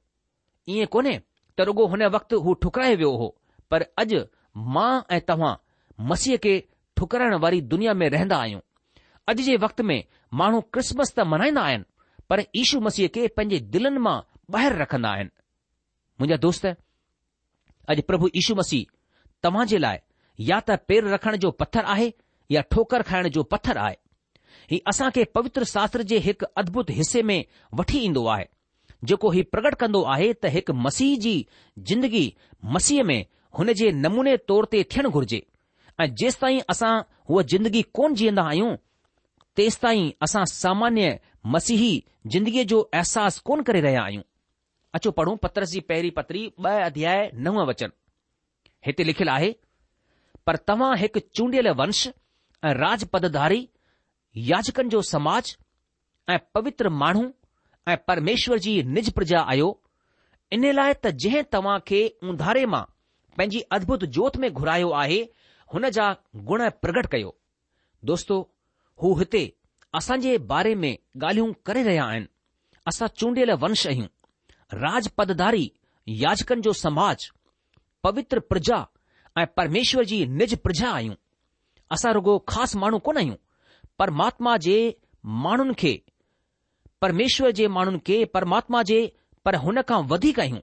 ईअं 0.74 0.86
कोन्हे 0.94 1.16
त 1.58 1.66
रुॻो 1.70 1.86
हुन 1.94 2.02
वक़्तु 2.18 2.40
हू 2.46 2.54
ठुकरायो 2.64 2.96
वियो 3.02 3.10
हो 3.22 3.28
पर 3.70 3.82
अॼु 4.02 4.20
मां 4.74 4.90
ऐं 5.16 5.20
तव्हां 5.28 5.54
मसीह 6.10 6.36
खे 6.46 6.54
ठुकराइण 7.00 7.34
वारी 7.44 7.60
दुनिया 7.72 7.94
में 8.02 8.08
रहंदा 8.16 8.36
आहियूं 8.46 8.60
अॼु 9.32 9.44
जे 9.48 9.56
वक़्त 9.66 9.80
में 9.90 10.00
माण्हू 10.36 10.60
क्रिसमस 10.72 11.12
त 11.16 11.20
मल्हाईंदा 11.32 11.60
आहिनि 11.62 11.82
पर 12.30 12.40
ईशू 12.60 12.80
मसीह 12.86 13.08
खे 13.14 13.26
पंहिंजे 13.36 13.58
दिलनि 13.74 13.98
मां 14.06 14.18
ॿाहिरि 14.54 14.78
रखंदा 14.82 15.08
आहिनि 15.10 15.30
मुंहिंजा 16.20 16.36
दोस्त 16.44 16.66
अॼु 17.92 18.02
प्रभु 18.08 18.28
इशू 18.40 18.54
मसीह 18.60 18.90
तव्हां 19.44 19.66
जे 19.72 19.78
लाइ 19.78 19.98
या 20.50 20.58
त 20.68 20.78
पेर 20.88 21.08
रखण 21.14 21.36
जो 21.44 21.50
पथर 21.62 21.84
आहे 21.94 22.10
या 22.56 22.60
ठोकर 22.74 23.02
खाइण 23.10 23.28
जो 23.36 23.42
पथरु 23.54 23.80
आहे 23.80 23.96
हीउ 24.70 24.78
असां 24.90 25.10
खे 25.14 25.24
पवित्र 25.38 25.64
शास्त्र 25.74 26.02
जे 26.10 26.18
हिकु 26.26 26.46
अद्भुत 26.62 26.90
हिसे 26.98 27.22
में 27.30 27.44
वठी 27.80 27.98
ईंदो 28.08 28.26
आहे 28.34 28.44
जेको 29.08 29.30
हीउ 29.30 29.44
प्रगट 29.54 29.74
कंदो 29.80 30.02
आहे 30.14 30.32
त 30.32 30.52
हिकु 30.58 30.72
मसीह 30.88 31.18
जी 31.24 31.32
ज़िंदगी 31.90 32.24
मसीह 32.76 33.02
में 33.10 33.20
हुन 33.58 33.72
जे 33.82 33.90
नमूने 34.04 34.36
तौर 34.50 34.64
ते 34.74 34.82
थियणु 34.94 35.10
घुर्जे 35.18 35.40
ऐं 36.00 36.06
जेसि 36.22 36.38
ताईं 36.40 36.60
असां 36.76 36.92
हूअ 37.30 37.42
जिंदगी 37.54 37.82
कोन 38.00 38.14
जीअंदा 38.22 38.42
आहियूं 38.52 38.74
तेसि 39.58 39.78
ताईं 39.82 40.10
असां 40.22 40.44
सामान्य 40.52 41.06
मसीही 41.54 41.90
ज़िंदगीअ 42.32 42.64
जो 42.72 42.80
अहसासु 42.96 43.40
कोन 43.48 43.62
करे 43.68 43.80
रहिया 43.86 44.02
आहियूं 44.08 44.22
अचो 44.96 45.10
पढ़ूं 45.18 45.34
पत्रसी 45.44 45.80
पहिरीं 45.88 46.10
पत्री 46.18 46.42
ॿ 46.64 46.82
अध्याय 46.88 47.20
नव 47.46 47.58
वचन 47.70 47.90
हिते 48.86 49.06
लिखियलु 49.08 49.30
आहे 49.32 49.50
पर 50.46 50.56
तव्हां 50.68 50.92
हिकु 51.00 51.20
चूंडियल 51.36 51.68
वंश 51.80 52.06
ऐं 52.68 52.74
राज 52.84 53.04
याचकनि 54.50 54.88
जो 54.94 55.00
समाज 55.10 55.50
ऐं 56.34 56.38
पवित्र 56.54 56.88
माण्हू 57.02 57.24
ऐं 57.92 57.96
परमेश्वर 58.10 58.58
जी 58.68 58.74
निज 58.96 59.10
प्रजा 59.18 59.40
आहियो 59.54 59.68
इन 60.56 60.68
लाइ 60.78 60.92
त 61.06 61.12
जंहिं 61.24 61.42
तव्हां 61.56 61.76
खे 61.90 62.00
उंधारे 62.30 62.64
मां 62.76 62.82
पंहिंजी 63.38 63.60
अदभुत 63.78 64.04
जोति 64.18 64.38
में 64.44 64.50
घुरायो 64.52 64.90
आहे 65.02 65.18
हुन 65.74 65.88
जा 65.98 66.06
गुण 66.52 66.68
प्रगट 66.86 67.06
कयो 67.16 67.34
दोस्तो 68.12 68.36
हू 69.02 69.12
हिते 69.18 69.42
असांजे 69.94 70.36
बारे 70.52 70.74
में 70.82 70.92
ॻाल्हियूं 71.20 71.52
करे 71.66 71.82
रहिया 71.82 72.04
आहिनि 72.04 72.26
असां 72.88 73.06
चूंडियल 73.18 73.50
वंश 73.64 73.86
आहियूं 73.86 74.06
राज 74.82 75.08
पदधारी 75.18 75.68
याचकनि 76.22 76.60
जो 76.64 76.72
समाज 76.82 77.28
पवित्र 78.04 78.38
प्रजा 78.50 78.82
ऐं 79.40 79.44
परमेश्वर 79.56 80.04
जी 80.12 80.24
निज 80.40 80.56
प्रजा 80.64 80.90
आहियूं 80.96 81.14
असां 81.96 82.12
रुगो 82.18 82.36
ख़ासि 82.52 82.78
माण्हू 82.84 82.98
कोन 83.06 83.16
आहियूं 83.22 83.36
परमात्मा 83.98 84.56
जे 84.66 84.76
माण्हुनि 85.46 85.74
खे 85.78 85.92
परमेश्वर 87.04 87.50
जे 87.60 87.66
माण्हुनि 87.78 88.00
खे 88.06 88.24
परमात्मा 88.36 88.82
जे 88.90 89.00
पर 89.44 89.54
हुन 89.64 89.82
खां 89.88 90.02
वधीक 90.12 90.40
आहियूं 90.46 90.62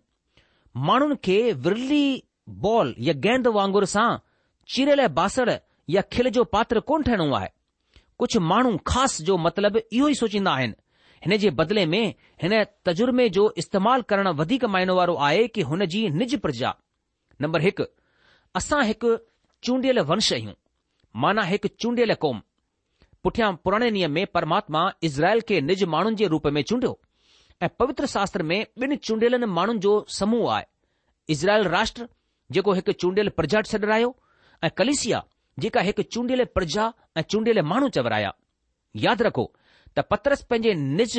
माण्हुनि 0.90 1.16
खे 1.28 1.38
विरली 1.68 2.06
बॉल 2.66 2.94
या 3.08 3.14
गेंद 3.28 3.48
वांगुर 3.60 3.86
सां 3.96 4.10
चिरियल 4.74 5.06
बासण 5.20 5.52
या 5.98 6.02
खिल 6.12 6.30
जो 6.40 6.44
पात्र 6.58 6.80
कोन्ह 6.90 7.06
ठहिणो 7.10 7.34
आहे 7.40 7.54
कुझु 8.20 8.40
माण्हू 8.50 8.72
ख़ासि 8.90 9.24
जो 9.28 9.36
मतिलबु 9.46 9.80
इहो 9.96 10.08
ई 10.08 10.14
सोचींदा 10.22 10.52
आहिनि 10.58 10.76
हिन 11.24 11.38
जे 11.44 11.50
बदिले 11.62 11.86
में 11.94 12.04
हिन 12.44 12.54
तजुर्मे 12.90 13.28
जो 13.38 13.44
इस्तेमालु 13.64 14.04
करणु 14.12 14.32
वधीक 14.42 14.64
वारो 15.00 15.16
आहे 15.28 15.48
कि 15.56 15.62
हुन 15.72 15.86
जी 15.94 16.04
निज 16.20 16.36
प्रजा 16.46 16.72
नंबर 17.46 17.62
हिकु 17.68 17.84
असां 18.60 18.84
हिकु 18.92 19.16
चूंडियल 19.68 20.00
वंश 20.12 20.32
आहियूं 20.38 20.54
माना 21.24 21.44
हिकु 21.52 21.68
चूंडियल 21.82 22.14
क़ौम 22.24 22.42
पुठियां 23.24 23.52
पुराणे 23.66 23.90
नियम 23.98 24.12
में 24.20 24.26
परमात्मा 24.38 24.82
इज़राइल 25.10 25.42
खे 25.50 25.60
निज 25.70 25.84
माण्हुनि 25.96 26.16
जे 26.22 26.28
रूप 26.34 26.48
में 26.58 26.62
चूंडियो 26.72 26.98
ऐं 27.66 27.70
पवित्र 27.80 28.06
शास्त्र 28.16 28.44
में 28.52 28.58
ॿिनि 28.84 28.96
चूंडियल 29.08 29.44
माण्हुनि 29.60 29.80
जो 29.88 29.94
समूह 30.20 30.54
आहे 30.56 30.66
इज़राइल 31.36 31.64
राष्ट्र 31.78 32.08
जेको 32.58 32.74
हिकु 32.80 32.92
चूंडियल 33.04 33.30
प्रजा 33.40 33.62
छॾायो 33.72 34.16
ऐं 34.66 34.70
कलिसिया 34.78 35.24
जेका 35.60 35.82
हिकु 35.88 36.04
चूंडियल 36.14 36.44
प्रजा 36.56 36.92
ऐं 37.18 37.22
चूंडियल 37.32 37.62
माण्हू 37.72 37.90
चवराया 37.98 38.32
यादि 39.08 39.24
रखो 39.28 39.44
त 39.98 40.04
पत्रस 40.12 40.42
पंहिंजे 40.52 40.74
निज 40.96 41.14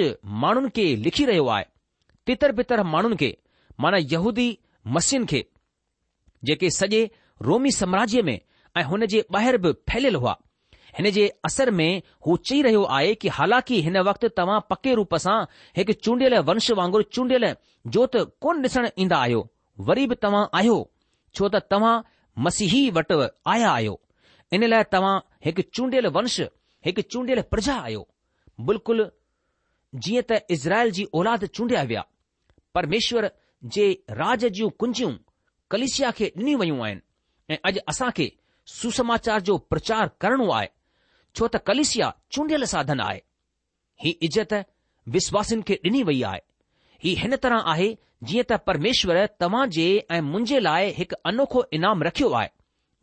माण्हुनि 0.45 0.71
खे 0.79 0.85
लिखी 1.05 1.25
रहियो 1.31 1.47
आहे 1.57 1.65
तितर 2.31 2.53
बितर 2.59 2.83
माण्हुनि 2.95 3.17
खे 3.23 3.31
माना 3.85 3.99
यहूदी 4.15 4.49
मसीन 4.97 5.25
खे 5.33 5.41
जेके 6.51 6.71
सॼे 6.81 7.01
रोमी 7.49 7.71
साम्राज्य 7.81 8.23
में 8.29 8.37
ऐं 8.81 8.85
हुन 8.91 9.07
जे 9.15 9.25
ॿाहिरि 9.39 9.59
बि 9.67 9.73
फैलियल 9.93 10.17
हुआ 10.25 10.37
हिन 10.99 11.11
जे 11.19 11.27
असर 11.49 11.71
में 11.79 11.89
हू 12.27 12.37
चई 12.49 12.61
रहियो 12.69 12.83
आहे 12.99 13.15
कि 13.23 13.29
हालांकि 13.39 13.81
हिन 13.87 13.99
वक़्तु 14.11 14.29
तव्हां 14.41 14.61
पके 14.71 14.95
रूप 15.01 15.15
सां 15.25 15.39
हिकु 15.77 15.93
चूंडियल 16.05 16.39
वंश 16.51 16.71
वांगुरु 16.83 17.09
चूंडियल 17.17 17.53
जोत 17.97 18.17
कोन 18.47 18.63
ॾिसण 18.67 18.89
ईंदा 19.05 19.19
आहियो 19.27 19.43
वरी 19.89 20.07
बि 20.13 20.17
तव्हां 20.27 20.47
आहियो 20.61 20.79
छो 21.37 21.49
त 21.57 21.67
तव्हां 21.75 21.95
मसीही 22.49 22.83
वटि 23.01 23.15
आया 23.57 23.69
आहियो 23.71 24.01
इन 24.55 24.65
लाइ 24.69 24.83
तव्हां 24.93 25.19
हिकु 25.45 25.63
चूंडियल 25.75 26.07
वंश 26.17 26.41
हिकु 26.87 27.03
चूंडियल 27.13 27.41
प्रजा 27.53 27.75
आहियो 27.87 28.03
बिल्कुलु 28.69 29.07
जीअं 30.07 30.23
त 30.31 30.39
इज़राइल 30.57 30.91
जी 30.99 31.05
औलाद 31.21 31.45
चूंडिया 31.59 31.83
विया 31.91 32.05
परमेश्वर 32.79 33.31
जे 33.77 33.87
राज 34.23 34.45
जूं 34.59 34.69
कुंजियूं 34.83 35.13
कलिसिया 35.71 36.11
खे 36.19 36.31
ॾिनी 36.39 36.55
वयूं 36.63 36.79
आहिनि 36.87 37.55
ऐं 37.55 37.59
अॼु 37.71 37.81
असां 37.93 38.11
खे 38.19 38.27
सुसमाचार 38.79 39.41
जो 39.49 39.57
प्रचार 39.73 40.11
करणो 40.21 40.49
आहे 40.59 40.69
छो 41.39 41.49
त 41.57 41.61
कलिसिया 41.71 42.13
चूंडियल 42.33 42.65
साधन 42.75 43.01
आहे 43.09 43.21
ही 44.05 44.11
इज़त 44.29 44.55
विश्वासिन 45.19 45.63
खे 45.69 45.79
ॾिनी 45.89 46.03
वई 46.11 46.23
आहे 46.31 46.41
ही 47.05 47.15
हिन 47.23 47.37
तरह 47.47 47.73
आहे 47.75 47.91
जीअं 48.29 48.45
त 48.53 48.61
परमेश्वर 48.69 49.25
तव्हां 49.41 49.69
जे 49.79 49.89
ऐं 50.17 50.21
मुंहिंजे 50.31 50.61
लाइ 50.69 50.93
हिकु 51.01 51.17
अनोखो 51.33 51.65
इनाम 51.79 52.03
रखियो 52.11 52.31
आहे 52.41 52.49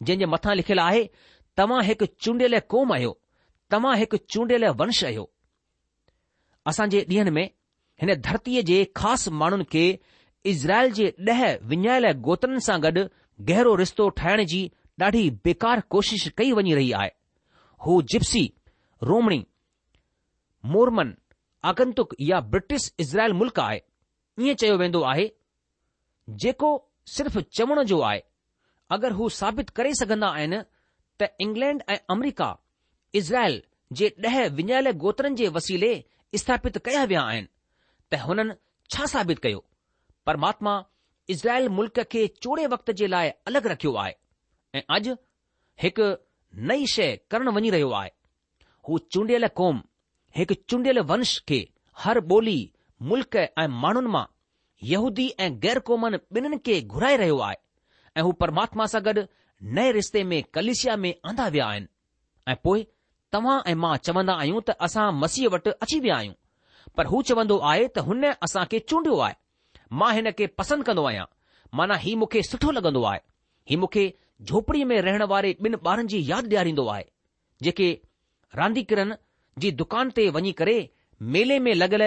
जंहिं 0.04 0.20
जे 0.20 0.26
मथां 0.36 0.56
लिखियलु 0.56 0.82
आहे 0.82 1.02
तव्हां 1.58 1.84
हिकु 1.86 2.06
चूंडियल 2.24 2.60
क़ौम 2.60 2.92
आहियो 2.94 3.12
तव्हां 3.72 3.98
हिकु 3.98 4.18
चूंडियल 4.34 4.66
वंश 4.80 5.04
आहियो 5.10 5.26
असां 6.72 6.88
जे 6.94 7.02
ॾींहनि 7.12 7.32
में 7.38 7.46
हिन 8.04 8.14
धरतीअ 8.28 8.62
जे 8.70 8.78
ख़ासि 9.00 9.32
माण्हुनि 9.42 9.64
खे 9.74 9.84
इज़राइल 10.52 10.92
जे 11.00 11.12
ॾह 11.30 11.42
विञायल 11.74 12.08
गोतनि 12.28 12.62
सां 12.68 12.78
गॾु 12.86 13.04
गहरो 13.50 13.76
रिश्तो 13.84 14.08
ठाहिण 14.22 14.44
जी 14.54 14.62
ॾाढी 15.02 15.24
बेकार 15.48 15.82
कोशिश 15.94 16.28
कई 16.38 16.52
वञी 16.62 16.74
रही 16.80 16.92
आहे 17.02 17.10
हू 17.86 18.02
जिप्सी 18.14 18.44
रोमणी 19.12 19.44
मोरमन 20.74 21.14
आगंतुक 21.72 22.14
या 22.30 22.40
ब्रिटिश 22.54 22.92
इज़राइल 23.06 23.34
मुल्क 23.40 23.60
आहे 23.60 23.80
ईअं 24.46 24.56
चयो 24.64 24.76
वेंदो 24.82 25.02
आहे 25.14 25.28
जेको 26.44 26.70
सिर्फ़ 27.16 27.40
चवण 27.58 27.84
जो 27.94 28.00
आहे 28.10 28.22
अगरि 28.98 29.14
हू 29.22 29.28
साबित 29.40 29.70
करे 29.80 29.94
सघंदा 30.02 30.28
आहिनि 30.38 30.58
इंग्लैंड 31.42 31.84
ऐं 31.90 31.98
अमरीका 32.12 32.56
इज़राइल 33.16 33.62
जे 34.00 34.14
ॾह 34.26 34.42
विञायल 34.56 36.04
स्थापित 36.38 36.78
कया 36.86 37.04
विया 37.06 37.22
आहिनि 37.22 37.48
त 38.12 38.20
हुननि 38.24 38.54
छा 38.94 39.06
साबित 39.14 39.40
कयो 39.40 39.64
परमात्मा 40.26 40.74
इज़राइल 41.36 41.68
मुल्क 41.80 42.00
खे 42.12 42.26
चोड़े 42.44 42.66
वक़्त 42.74 42.92
जे 43.02 43.08
लाइ 43.08 43.30
अलॻि 43.48 43.70
रखियो 43.70 43.94
आहे 44.04 44.14
ऐं 44.78 44.82
अॼु 44.96 45.16
हिकु 45.84 46.08
नई 46.72 46.86
शइ 46.94 47.16
करणु 47.32 47.52
वञी 47.58 47.70
रहियो 47.76 47.90
आहे 48.00 48.10
हू 48.90 48.98
चूंडियल 49.14 49.48
क़ौम 49.60 49.82
हिकु 50.38 50.54
चूंडियल 50.70 51.00
वंश 51.12 51.38
खे 51.50 51.60
हर 52.06 52.20
ॿोली 52.34 52.58
मुल्क 53.12 53.36
ऐं 53.36 53.68
माण्हुनि 53.84 54.10
मां 54.16 54.26
यहूदी 54.94 55.28
ऐं 55.40 55.52
गैर 55.66 55.80
ॿिन्हिनि 55.90 56.58
खे 56.66 56.82
घुराए 56.82 57.18
रहियो 57.24 57.38
आहे 57.50 57.56
ऐं 58.18 58.22
हू 58.28 58.32
परमात्मा 58.44 58.86
सां 58.96 59.02
गॾु 59.10 59.26
नए 59.66 59.92
रिश्ते 59.92 60.24
में 60.30 60.42
कलिशिया 60.54 60.96
में 60.98 61.14
आंदा 61.30 61.48
विया 61.48 61.66
आहिनि 61.68 61.88
ऐं 62.52 62.56
पोए 62.64 62.86
तव्हां 63.32 63.60
ऐ 63.68 63.74
मां 63.84 63.96
चवंदा 64.08 64.34
आहियूं 64.42 64.62
त 64.68 64.70
असां 64.88 65.06
मसीह 65.20 65.50
वटि 65.54 65.72
अची 65.86 66.00
विया 66.06 66.16
आहियूं 66.16 66.34
पर 66.98 67.06
हू 67.12 67.22
चवन्दो 67.30 67.58
आहे 67.72 67.86
त 67.88 68.04
हुन 68.10 68.24
असां 68.48 68.66
खे 68.74 68.80
चूंडियो 68.92 69.18
आहे 69.28 69.36
मां 70.02 70.12
हिन 70.18 70.32
खे 70.42 70.48
पसंदि 70.62 70.88
कन्दो 70.90 71.04
आहियां 71.12 71.26
माना 71.82 71.96
हीउ 72.06 72.18
मूंखे 72.24 72.42
सुठो 72.50 72.72
लगन्दो 72.80 73.04
आहे 73.12 73.20
ही 73.72 73.76
मूंखे 73.84 74.06
झोपड़ी 74.52 74.84
में 74.92 74.98
रहण 75.08 75.24
वारे 75.36 75.56
ॿिनि 75.66 75.78
ॿारनि 75.92 76.08
जी 76.16 76.20
यादि 76.32 76.50
ॾियारींदो 76.56 76.88
आहे 76.96 77.06
जेके 77.68 77.88
रांदीकरन 78.62 79.16
जी 79.64 79.72
दुकान 79.84 80.10
ते 80.20 80.30
वञी 80.38 80.52
करे 80.62 80.78
मेले 81.38 81.60
में 81.70 81.74
लॻल 81.80 82.04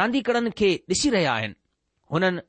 रांदीकिरनि 0.00 0.50
खे 0.60 0.70
ॾिसी 0.94 1.10
रहिया 1.16 1.32
आहिनि 1.40 1.54
हुननि 2.12 2.40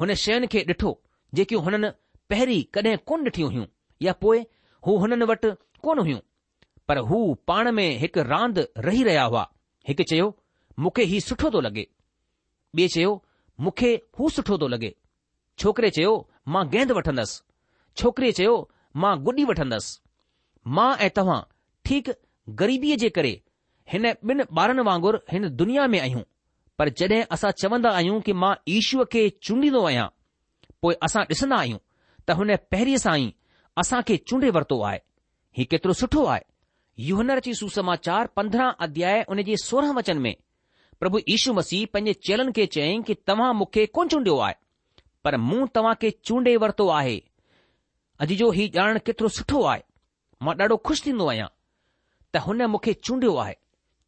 हुन 0.00 0.14
शयुनि 0.26 0.46
खे 0.56 0.64
ॾिठो 0.74 0.94
जेकियूं 1.40 1.62
हुननि 1.70 1.90
पहिरीं 2.30 2.62
कॾहिं 2.78 2.96
कोन 3.10 3.24
ॾिठियूं 3.30 3.50
हुयूं 3.54 3.66
या 4.06 4.12
पोइ 4.24 4.40
हू 4.86 4.96
हुननि 5.02 5.24
वटि 5.30 5.50
कोन 5.84 5.98
हुयूं 6.04 6.18
पर 6.88 6.98
हू 7.10 7.18
पाण 7.50 7.70
में 7.78 7.88
हिकु 8.02 8.22
रांदि 8.32 8.62
रही 8.86 9.02
रहिया 9.08 9.24
हुआ 9.30 9.44
हिकु 9.88 10.02
चयो 10.10 10.26
मूंखे 10.84 11.04
हीउ 11.12 11.20
सुठो 11.28 11.50
थो 11.54 11.60
लॻे 11.66 11.84
ॿिए 12.80 12.88
चयो 12.94 13.12
मूंखे 13.66 13.90
हू 14.18 14.28
सुठो 14.36 14.58
थो 14.62 14.68
लॻे 14.74 14.90
छोकिरे 15.62 15.90
चयो 15.96 16.12
मां 16.54 16.62
गेंद 16.74 16.92
वठंदसि 16.98 17.42
छोकिरे 18.02 18.30
चयो 18.40 18.54
मां 19.04 19.12
गुॾी 19.28 19.44
वठंदसि 19.50 19.96
मां 20.78 20.88
ऐं 21.06 21.10
तव्हां 21.18 21.38
ठीकु 21.88 22.12
गरीबीअ 22.60 22.96
जे 23.04 23.10
करे 23.18 23.32
हिन 23.92 24.06
ॿिनि 24.30 24.44
ॿारनि 24.64 24.82
वांगुरु 24.90 25.18
हिन 25.34 25.48
दुनिया 25.62 25.86
में 25.94 25.98
आहियूं 26.00 26.22
पर 26.78 26.88
जॾहिं 27.02 27.20
असां 27.38 27.50
चवंदा 27.62 27.90
आहियूं 28.00 28.20
कि 28.28 28.32
मां 28.44 28.54
ईश्वर 28.76 29.08
खे 29.14 29.22
चूंडींदो 29.48 29.82
आहियां 29.90 30.06
पोइ 30.82 30.94
असां 31.08 31.22
ॾिसंदा 31.34 31.56
आहियूं 31.64 31.80
त 32.26 32.38
हुन 32.42 32.54
पहिरीं 32.76 32.96
सां 33.06 33.16
ई 33.20 33.26
असांखे 33.80 34.16
चूंडे 34.28 34.48
वरितो 34.54 34.78
आहे 34.88 34.98
हीउ 35.56 35.66
केतिरो 35.70 35.92
सुठो 36.00 36.24
आहे 36.32 36.40
युनर 37.06 37.36
अची 37.36 37.54
सुसमाचार 37.60 38.26
पंद्रहं 38.38 38.72
अध्याय 38.86 39.20
हुन 39.28 39.40
जे 39.46 39.56
सोरहं 39.62 39.94
वचन 39.94 40.18
में 40.26 40.34
प्रभु 41.00 41.18
यीशू 41.28 41.52
मसीह 41.52 41.84
पंहिंजे 41.92 42.12
चेलनि 42.26 42.52
खे 42.56 42.66
चयाईं 42.74 43.02
कि 43.08 43.14
तव्हां 43.28 43.52
मूंखे 43.60 43.86
कोन 43.96 44.08
चूंडियो 44.12 44.36
आहे 44.46 44.54
पर 45.24 45.36
मूं 45.48 45.66
तव्हांखे 45.76 46.10
चूंडे 46.24 46.56
वरितो 46.64 46.86
आहे 47.00 47.18
अॼु 48.24 48.36
जो 48.42 48.50
हीउ 48.58 48.68
ॼाणण 48.78 48.98
केतिरो 49.06 49.28
सुठो 49.38 49.62
आहे 49.72 49.80
मां 50.46 50.54
ॾाढो 50.60 50.76
ख़ुशि 50.86 51.02
थींदो 51.10 51.26
आहियां 51.32 51.48
त 52.34 52.44
हुन 52.46 52.62
मूंखे 52.74 52.92
चूंडियो 53.06 53.34
आहे 53.44 53.54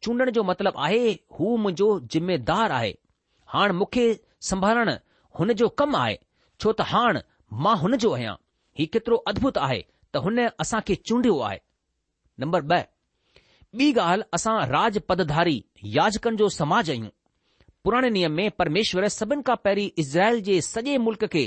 चूंडण 0.03 0.29
जो 0.37 0.43
मतिलबु 0.49 0.79
आहे 0.87 1.03
हू 1.37 1.55
मुंहिंजो 1.63 1.87
जिम्मेदारु 2.15 2.73
आहे 2.79 2.93
हाणे 3.53 3.73
मूंखे 3.81 4.05
संभालणु 4.51 4.95
हुन 5.39 5.51
जो 5.63 5.67
कमु 5.83 5.97
आहे 6.05 6.15
छो 6.63 6.71
त 6.81 6.87
हाण 6.93 7.17
मां 7.65 7.75
हुनजो 7.85 8.11
आहियां 8.19 8.35
हीउ 8.77 8.87
केतिरो 8.93 9.17
अद्भुत 9.29 9.57
आहे 9.67 9.79
त 10.13 10.17
हुन 10.23 10.39
असां 10.63 10.79
खे 10.87 10.95
चूंडियो 11.07 11.37
आहे 11.45 11.57
नंबर 12.43 12.61
ॿ 12.71 12.83
ॿी 13.79 13.85
ॻाल्हि 14.01 14.23
असां 14.35 14.57
राज 14.71 14.97
पदधारी 15.09 15.57
याजकनि 15.95 16.37
जो 16.41 16.47
समाज 16.59 16.89
आहियूं 16.89 17.09
पुराणे 17.85 18.09
नियम 18.17 18.31
में 18.39 18.49
परमेश्वर 18.61 19.07
सभिनि 19.17 19.41
खां 19.49 19.55
पहिरीं 19.65 19.89
इज़राइल 20.03 20.41
जे 20.49 20.59
सॼे 20.67 20.97
मुल्क़ 21.07 21.25
खे 21.33 21.43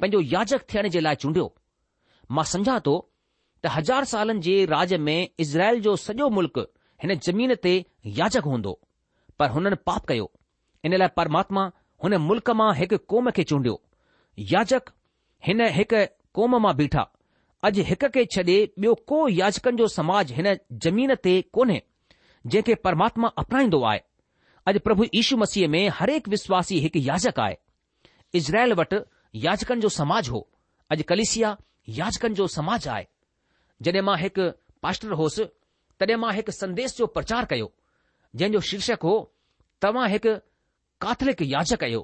पंहिंजो 0.00 0.20
याजक 0.34 0.66
थियण 0.72 0.88
जे 0.96 1.00
लाइ 1.06 1.16
चूंडियो 1.24 1.46
मां 2.36 2.44
सम्झा 2.52 2.78
थो 2.88 2.94
त 3.62 3.72
हज़ार 3.76 4.04
सालनि 4.12 4.40
जे 4.48 4.56
राज 4.74 4.94
में 5.08 5.16
इज़राइल 5.46 5.80
जो 5.88 5.96
सॼो 6.06 6.28
मुल्क़ 6.38 6.58
हिन 7.04 7.14
ज़मीन 7.26 7.54
ते 7.66 7.74
याजक 8.20 8.50
हूंदो 8.52 8.72
पर 9.42 9.50
हुननि 9.56 9.76
पाप 9.90 10.04
कयो 10.12 10.26
इन 10.88 10.96
लाइ 11.04 11.16
परमात्मा 11.22 11.64
हुन 12.04 12.16
मुल्क़ 12.28 12.50
मां 12.62 12.72
हिकु 12.82 12.98
क़ौम 13.14 13.30
खे 13.38 13.42
चूंडियो 13.52 13.74
याजक 14.54 14.92
हिन 15.48 15.66
हिकु 15.78 16.06
क़ौम 16.38 16.56
मां 16.62 16.74
बीठा 16.76 17.02
अॼु 17.66 17.82
हिक 17.88 18.04
खे 18.14 18.24
छॾे 18.34 18.42
ॿियो 18.44 18.94
को 19.10 19.18
याचकनि 19.34 19.76
जो 19.80 19.86
समाज 19.92 20.32
हिन 20.38 20.46
ज़मीन 20.86 21.14
ते 21.26 21.34
कोन्हे 21.58 21.82
जंहिंखे 22.46 22.74
परमात्मा 22.86 23.28
अपनाईंदो 23.42 23.80
आहे 23.90 24.00
अॼु 24.72 24.80
प्रभु 24.88 25.04
यीशू 25.14 25.36
मसीह 25.42 25.68
में 25.76 25.82
हरेक 26.00 26.28
विश्वासी 26.34 26.80
हिकु 26.86 27.00
याचक 27.10 27.40
आहे 27.46 27.56
इज़राइल 28.40 28.72
वटि 28.80 29.00
याचकनि 29.46 29.80
जो 29.80 29.88
समाज 30.00 30.28
हो 30.34 30.40
अॼु 30.96 31.02
कलिसिया 31.12 31.54
याचकनि 32.00 32.34
जो 32.42 32.46
समाज 32.58 32.88
आहे 32.96 33.06
जॾहिं 33.88 34.02
मां 34.08 34.18
हिकु 34.26 34.48
पास्टर 34.86 35.12
होसि 35.22 35.44
तॾहिं 36.00 36.16
मां 36.26 36.34
हिकु 36.40 36.52
संदेश 36.60 36.96
जो 36.98 37.06
प्रचार 37.18 37.44
कयो 37.54 37.70
जंहिंजो 38.36 38.60
शीर्षक 38.72 39.08
हो 39.10 39.14
तव्हां 39.86 40.08
हिकु 40.16 40.34
काथलिक 41.06 41.42
याचक 41.56 41.82
आहियो 41.88 42.02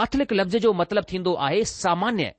काथलिक 0.00 0.32
लफ़्ज़ 0.40 0.56
जो 0.68 0.72
मतिलबु 0.82 1.12
थींदो 1.12 1.32
आहे 1.48 1.64
सामान्य 1.76 2.32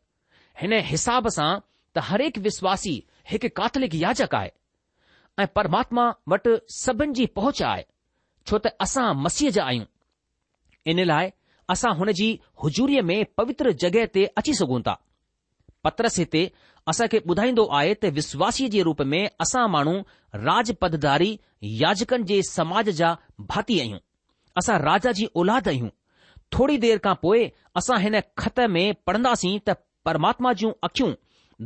हिन 0.61 0.73
हिसाब 0.89 1.27
सां 1.37 1.49
त 1.59 2.01
हर 2.09 2.21
हिकु 2.25 2.41
विश्वासी 2.47 2.93
हिकु 3.31 3.47
कातलिक 3.59 3.95
याचक 4.01 4.35
आहे 4.39 4.49
ऐं 5.43 5.47
परमात्मा 5.57 6.05
वटि 6.33 6.53
सभिनि 6.75 7.13
जी 7.17 7.25
पहुच 7.39 7.61
आहे 7.71 7.83
छो 8.49 8.57
त 8.67 8.71
असां 8.85 9.07
मसीह 9.25 9.49
जा 9.57 9.63
आहियूं 9.63 9.85
इन 10.93 11.03
लाइ 11.11 11.29
असां 11.75 11.91
हुन 12.01 12.11
जी 12.19 12.27
हुजूरीअ 12.63 13.01
में 13.09 13.17
पवित्र 13.39 13.71
जॻहि 13.83 14.05
ते 14.17 14.25
अची 14.41 14.53
सघूं 14.61 14.79
था 14.87 14.95
पत्रस 15.87 16.17
हिते 16.21 16.45
असांखे 16.91 17.19
ॿुधाईंदो 17.31 17.65
आहे 17.79 17.93
त 18.05 18.13
विश्वासीअ 18.19 18.69
जे 18.75 18.81
रूप 18.87 19.01
में 19.13 19.21
असां 19.45 19.67
माण्हू 19.75 19.95
राज 20.47 20.71
पदधारी 20.83 21.31
याचकनि 21.83 22.25
जे 22.31 22.41
समाज 22.51 22.89
जा 22.99 23.11
भाती 23.51 23.79
आहियूं 23.83 23.99
असां 24.61 24.77
राजा 24.89 25.11
जी 25.19 25.27
औलाद 25.41 25.67
आहियूं 25.73 25.89
थोरी 26.55 26.77
देर 26.87 26.97
खां 27.07 27.13
पोइ 27.25 27.43
असां 27.81 27.99
हिन 28.07 28.15
ख़त 28.43 28.59
में 28.77 28.85
पढ़ंदासीं 29.07 29.57
त 29.69 29.77
परमात्मा 30.05 30.51
जूं 30.61 30.71
अखियूं 30.87 31.13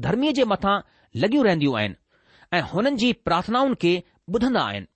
धर्मीअ 0.05 0.33
जे 0.39 0.43
मथां 0.53 0.73
लगियूं 1.23 1.43
रहंदियूं 1.47 1.77
आहिनि 1.81 1.95
ऐं 2.57 2.61
हुननि 2.73 2.97
जी 3.03 3.11
प्रार्थनाउनि 3.27 3.75
खे 3.83 3.91
ॿुधंदा 4.37 4.61
आहिनि 4.73 4.87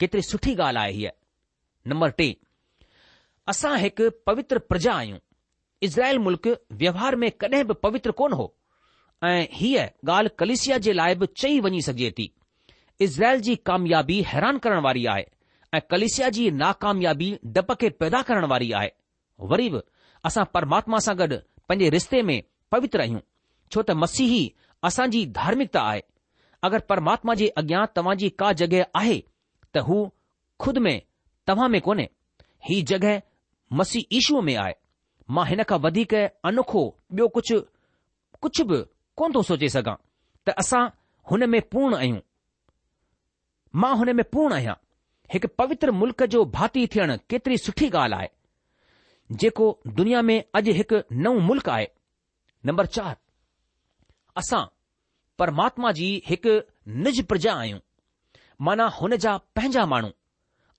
केतिरी 0.00 0.22
सुठी 0.30 0.54
ॻाल्हि 0.64 0.82
आहे 0.82 0.92
हीअ 1.00 1.10
नम्बर 1.94 2.10
टे 2.20 2.28
असां 3.54 3.72
हिकु 3.84 4.10
पवित्र 4.30 4.58
प्रजा 4.72 4.94
आहियूं 5.02 5.18
इज़राइल 5.88 6.18
मुल्क़ 6.26 6.48
व्यवहार 6.84 7.16
में 7.24 7.30
कॾहिं 7.44 7.64
बि 7.70 7.74
पवित्र 7.86 8.10
कोन 8.22 8.32
हो 8.40 8.48
ऐं 9.28 9.44
हीअ 9.60 9.86
ॻाल्हि 10.16 10.34
कलेशिया 10.42 10.78
जे 10.88 10.92
लाइ 11.00 11.14
बि 11.22 11.26
चई 11.42 11.60
वञी 11.68 11.82
सघिजे 11.88 12.10
थी 12.18 12.28
इज़राइल 13.08 13.40
जी 13.48 13.56
कामयाबी 13.70 14.20
हैरान 14.32 14.58
करण 14.66 14.80
वारी 14.86 15.04
आहे 15.16 15.26
ऐं 15.76 15.80
कलेशिया 15.90 16.28
जी 16.38 16.50
नाकामयाबी 16.64 17.30
डप 17.58 17.72
खे 17.80 17.90
पैदा 18.04 18.22
करण 18.30 18.44
वारी 18.54 18.72
आहे 18.82 18.90
वरी 19.52 19.68
बि 19.76 19.80
असां 20.30 20.44
परमात्मा 20.56 20.98
सां 21.08 21.16
गॾु 21.22 21.36
पंहिंजे 21.68 21.90
रिश्ते 21.96 22.22
में 22.30 22.38
पवित्र 22.72 23.00
आहियूं 23.00 23.20
छो 23.72 23.82
त 23.86 23.90
मसीह 24.02 24.34
असांजी 24.86 25.24
धार्मिकता 25.36 25.80
आहे 25.90 26.00
अगरि 26.66 26.80
परमात्मा 26.88 27.34
जे 27.40 27.48
अॻियां 27.62 27.84
तव्हां 27.96 28.16
जी 28.22 28.28
का 28.42 28.52
जॻहि 28.60 28.82
आहे 29.00 29.18
त 29.74 29.78
हू 29.86 29.96
ख़ुदि 30.64 30.80
में 30.86 31.00
तव्हां 31.48 31.68
में 31.74 31.80
कोन्हे 31.88 32.06
ही 32.68 32.80
जॻहि 32.90 33.18
मसीह 33.80 34.16
ईशूअ 34.18 34.40
में 34.48 34.54
आहे 34.56 34.74
मां 35.38 35.46
हिन 35.48 35.62
खां 35.72 35.78
वधीक 35.86 36.14
अनोखो 36.50 36.82
ॿियो 37.14 37.28
कुझु 37.36 37.60
कुझु 38.44 38.64
बि 38.72 38.82
कोन 39.20 39.32
थो 39.34 39.42
सोचे 39.50 39.68
सघां 39.76 39.94
त 40.46 40.56
असां 40.64 40.82
हुन 41.30 41.46
में 41.54 41.60
पूर्ण 41.74 41.94
आहियूं 42.02 42.20
मां 43.82 43.94
हुन 44.02 44.12
में 44.20 44.24
पूर्ण 44.34 44.52
आहियां 44.60 44.74
हिकु 45.32 45.48
पवित्र 45.62 45.90
मुल्क़ 46.02 46.24
जो 46.36 46.44
भाती 46.58 46.86
थियण 46.94 47.16
केतिरी 47.30 47.56
सुठी 47.64 47.90
ॻाल्हि 48.02 48.18
आहे 48.18 49.36
जेको 49.44 49.66
दुनिया 50.00 50.22
में 50.30 50.38
अॼु 50.60 50.72
हिकु 50.80 51.00
नओ 51.24 51.34
मुल्क़ 51.48 51.70
आहे 51.74 51.86
नंबर 52.66 52.86
चार 52.96 53.14
असां 54.40 54.64
परमात्मा 55.42 55.90
जी 55.98 56.08
हिकु 56.30 56.54
निज 57.04 57.20
प्रजा 57.30 57.52
आहियूं 57.60 57.78
माना 58.66 58.86
हुन 58.96 59.14
जा 59.24 59.36
पंहिंजा 59.56 59.84
माण्हू 59.92 60.10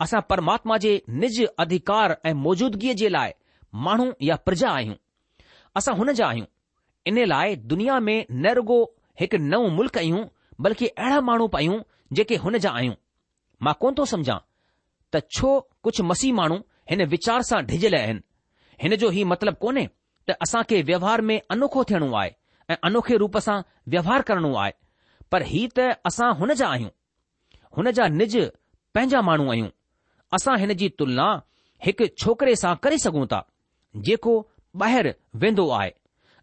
असां 0.06 0.20
परमात्मा 0.34 0.78
जे 0.84 0.92
निज 1.24 1.40
अधिकार 1.64 2.14
ऐं 2.30 2.34
मौजूदगीअ 2.46 2.94
जे 3.02 3.10
लाइ 3.16 3.32
माण्हू 3.88 4.06
या 4.28 4.36
प्रजा 4.50 4.70
आहियूं 4.78 4.96
असां 5.82 5.96
हुन 6.02 6.12
जा 6.20 6.28
आहियूं 6.28 6.48
इन 7.12 7.24
लाइ 7.34 7.56
दुनिया 7.74 8.00
में 8.08 8.16
न 8.32 8.54
रुगो 8.60 8.78
हिकु 9.24 9.38
नओ 9.48 9.62
मुल्क़ 9.80 9.98
आहियूं 10.04 10.24
बल्कि 10.68 10.88
अहिड़ा 10.94 11.22
माण्हू 11.32 11.48
पहियूं 11.56 11.82
जेके 12.20 12.36
हुन 12.46 12.58
जा 12.68 12.72
आहियूं 12.82 12.96
मां 13.66 13.74
कोन 13.84 13.96
थो 14.02 14.06
सम्झां 14.14 14.40
त 15.14 15.24
छो 15.38 15.54
कुझु 15.88 16.04
मसीह 16.12 16.34
माण्हू 16.42 16.58
हिन 16.94 17.06
वीचार 17.16 17.42
सां 17.52 17.64
डिॼियल 17.72 17.96
आहिनि 18.02 18.22
हिन 18.86 18.96
जो 19.06 19.12
ई 19.12 19.24
मतिलबु 19.34 19.60
कोन्हे 19.68 19.88
असां 20.42 20.62
खे 20.70 20.82
व्यवहार 20.90 21.22
में 21.30 21.40
अनोखो 21.52 21.84
थियणो 21.90 22.12
आहे 22.16 22.32
ऐं 22.70 22.76
अनोखे 22.90 23.18
रूप 23.24 23.38
सां 23.46 23.60
व्यवहार 23.94 24.22
करणो 24.30 24.54
आहे 24.64 24.72
पर 25.32 25.42
ही 25.52 25.68
त 25.78 25.90
असां 26.06 26.32
हुन 26.40 26.54
जा 26.62 26.68
आहियूं 26.68 26.90
हुन 27.78 27.90
जा 27.98 28.08
निज 28.20 28.38
पंहिंजा 28.96 29.22
माण्हू 29.28 29.50
आहियूं 29.52 29.68
असां 30.36 30.58
हिन 30.60 30.74
जी 30.82 30.90
तुलना 31.00 31.28
हिकु 31.86 32.06
छोकिरे 32.24 32.56
सां 32.64 32.74
करे 32.86 32.98
सघूं 33.06 33.26
था 33.34 33.42
जेको 34.08 34.34
ॿाहिरि 34.82 35.12
वेंदो 35.44 35.68
आहे 35.80 35.92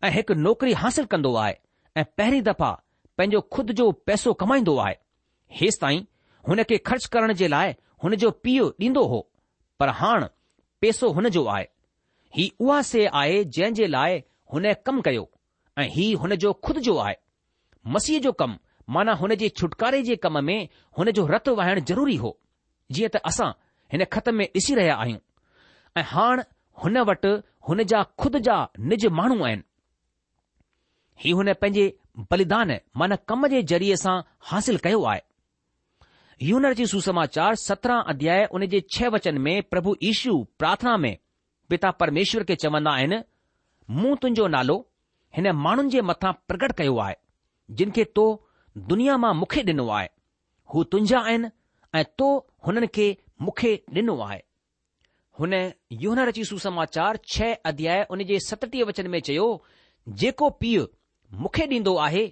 ऐं 0.06 0.10
हिकु 0.16 0.34
नौकरी 0.46 0.72
हासिल 0.82 1.04
कंदो 1.12 1.34
आहे 1.44 1.54
ऐं 2.00 2.04
पहिरीं 2.18 2.42
दफ़ा 2.48 2.70
पंहिंजो 3.18 3.40
खुद 3.54 3.70
जो 3.80 3.90
पैसो 4.08 4.32
कमाईंदो 4.42 4.76
आहे 4.86 4.94
हेसि 5.60 5.78
ताईं 5.82 6.02
हुन 6.48 6.62
खे 6.70 6.78
ख़र्च 6.88 7.06
करण 7.14 7.32
जे 7.40 7.48
लाइ 7.54 7.72
हुन 8.04 8.14
जो 8.24 8.30
पीउ 8.44 8.68
ॾींदो 8.86 9.04
हो 9.12 9.20
पर 9.80 9.88
हाणे 10.00 10.26
पैसो 10.82 11.10
हुन 11.18 11.28
जो 11.36 11.44
आहे 11.54 11.64
ही 12.36 12.52
उहा 12.60 12.80
से 12.82 13.04
आहे 13.06 13.44
जंहिं 13.44 13.72
जे 13.74 13.86
लाइ 13.86 14.22
हुन 14.54 14.72
कमु 14.86 15.02
कयो 15.02 15.28
ऐं 15.78 15.88
ही 15.94 16.12
हुन 16.22 16.34
जो 16.44 16.52
ख़ुद 16.66 16.78
जो 16.88 16.96
आहे 17.06 17.14
मसीह 17.94 18.18
जो 18.20 18.32
कमु 18.40 18.56
माना 18.94 19.12
हुन 19.22 19.34
जे 19.42 19.48
छुटकारे 19.58 20.02
जे 20.08 20.16
कम 20.26 20.42
में 20.44 20.58
हुन 20.98 21.10
जो 21.18 21.26
रतु 21.26 21.54
वहणु 21.56 21.80
ज़रूरी 21.90 22.16
हो 22.24 22.32
जीअं 22.96 23.10
त 23.16 23.22
असां 23.32 23.50
हिन 23.92 24.04
ख़त 24.12 24.28
में 24.40 24.44
ॾिसी 24.56 24.74
रहिया 24.78 24.94
आहियूं 25.04 25.20
ऐं 25.96 26.02
हाणे 26.12 26.42
हुन 26.82 26.98
वटि 27.10 27.30
हुन 27.68 27.82
जा 27.92 28.02
ख़ुदि 28.20 28.40
जा 28.48 28.56
निज 28.92 29.06
माण्हू 29.20 29.44
आहिनि 29.44 29.62
ही 31.24 31.30
हुन 31.38 31.52
पंहिंजे 31.60 31.86
बलिदान 32.30 32.76
माना 33.02 33.16
कम 33.32 33.46
जे 33.54 33.62
ज़रिये 33.72 33.96
सां 34.04 34.16
हासिल 34.50 34.76
कयो 34.88 35.02
आहे 35.14 35.20
यूनर 36.50 36.74
जी 36.80 36.84
सुसमाचार 36.92 37.54
सत्रहं 37.66 38.02
अध्याय 38.14 38.44
उन 38.58 38.66
जे 38.76 38.80
छह 38.96 39.08
वचन 39.16 39.38
में 39.48 39.54
प्रभु 39.74 39.94
ईशू 40.12 40.32
प्रार्थना 40.58 40.96
में 41.06 41.16
पिता 41.70 41.90
परमेश्वर 42.00 42.42
खे 42.48 42.54
चवंदा 42.64 42.90
आहिनि 42.98 43.16
मूं 44.00 44.14
तुंहिंजो 44.22 44.46
नालो 44.56 44.76
हिन 45.36 45.50
माण्हुनि 45.64 45.90
जे 45.94 46.00
मथां 46.10 46.32
प्रकट 46.48 46.72
कयो 46.80 46.96
आहे 47.06 47.14
जिन 47.80 47.90
खे 47.98 48.04
तो 48.18 48.24
दुनिया 48.92 49.16
मां 49.24 49.32
मूंखे 49.40 49.62
ॾिनो 49.72 49.88
आहे 49.98 50.08
हू 50.74 50.84
तुंहिंजा 50.94 51.18
आहिनि 51.30 51.50
ऐं 52.00 52.04
तो 52.18 52.28
हुननि 52.66 52.86
खे 52.98 53.06
मूंखे 53.48 53.74
ॾिनो 54.00 54.16
आहे 54.28 54.40
हुन 55.40 55.52
युहनर 56.04 56.28
रची 56.28 56.44
सुसमाचार 56.52 57.18
छह 57.34 57.52
अध्याय 57.72 58.06
उन 58.14 58.24
जे 58.30 58.38
सतटीह 58.48 58.84
वचन 58.90 59.10
में 59.12 59.20
चयो 59.28 59.48
जेको 60.22 60.50
पीउ 60.62 60.86
मूंखे 61.44 61.66
ॾींदो 61.78 61.96
आहे 62.08 62.24